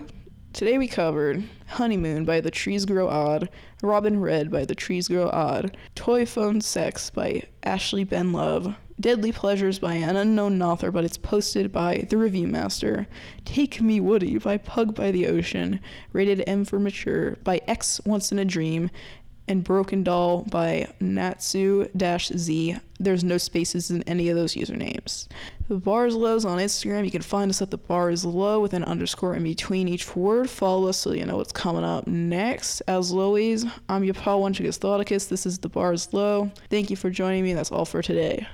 today 0.53 0.77
we 0.77 0.87
covered 0.87 1.43
Honeymoon 1.67 2.25
by 2.25 2.41
The 2.41 2.51
Trees 2.51 2.85
Grow 2.85 3.09
Odd, 3.09 3.49
Robin 3.81 4.19
Red 4.21 4.51
by 4.51 4.65
The 4.65 4.75
Trees 4.75 5.07
Grow 5.07 5.29
Odd, 5.29 5.77
Toy 5.95 6.25
Phone 6.25 6.61
Sex 6.61 7.09
by 7.09 7.43
Ashley 7.63 8.03
Ben 8.03 8.31
Love, 8.33 8.75
Deadly 9.01 9.31
Pleasures 9.31 9.79
by 9.79 9.95
an 9.95 10.15
unknown 10.15 10.61
author, 10.61 10.91
but 10.91 11.03
it's 11.03 11.17
posted 11.17 11.71
by 11.71 12.05
The 12.09 12.17
Review 12.17 12.47
Master. 12.47 13.07
Take 13.45 13.81
Me 13.81 13.99
Woody 13.99 14.37
by 14.37 14.57
Pug 14.57 14.93
by 14.93 15.09
the 15.09 15.25
Ocean. 15.25 15.79
Rated 16.13 16.43
M 16.45 16.65
for 16.65 16.79
Mature 16.79 17.31
by 17.43 17.61
X 17.67 17.99
Once 18.05 18.31
in 18.31 18.37
a 18.37 18.45
Dream. 18.45 18.91
And 19.47 19.63
Broken 19.63 20.03
Doll 20.03 20.43
by 20.43 20.93
Natsu 20.99 21.89
Z. 21.97 22.77
There's 22.99 23.23
no 23.23 23.39
spaces 23.39 23.89
in 23.89 24.03
any 24.03 24.29
of 24.29 24.37
those 24.37 24.53
usernames. 24.53 25.27
The 25.67 25.77
bar 25.77 26.05
is 26.05 26.13
lows 26.13 26.45
on 26.45 26.59
Instagram. 26.59 27.03
You 27.03 27.11
can 27.11 27.23
find 27.23 27.49
us 27.49 27.61
at 27.61 27.71
the 27.71 27.79
bar 27.79 28.11
is 28.11 28.23
low 28.23 28.59
with 28.59 28.73
an 28.73 28.83
underscore 28.83 29.33
in 29.33 29.43
between 29.43 29.87
each 29.87 30.15
word. 30.15 30.47
Follow 30.47 30.89
us 30.89 30.97
so 30.97 31.11
you 31.11 31.25
know 31.25 31.37
what's 31.37 31.51
coming 31.51 31.83
up 31.83 32.05
next. 32.05 32.81
As 32.81 33.11
always, 33.11 33.65
I'm 33.89 34.03
your 34.03 34.13
pal 34.13 34.41
One 34.41 34.53
This 34.53 35.45
is 35.45 35.57
the 35.57 35.69
bar 35.69 35.91
is 35.91 36.13
low. 36.13 36.51
Thank 36.69 36.91
you 36.91 36.95
for 36.95 37.09
joining 37.09 37.43
me. 37.43 37.53
That's 37.53 37.71
all 37.71 37.85
for 37.85 38.03
today. 38.03 38.47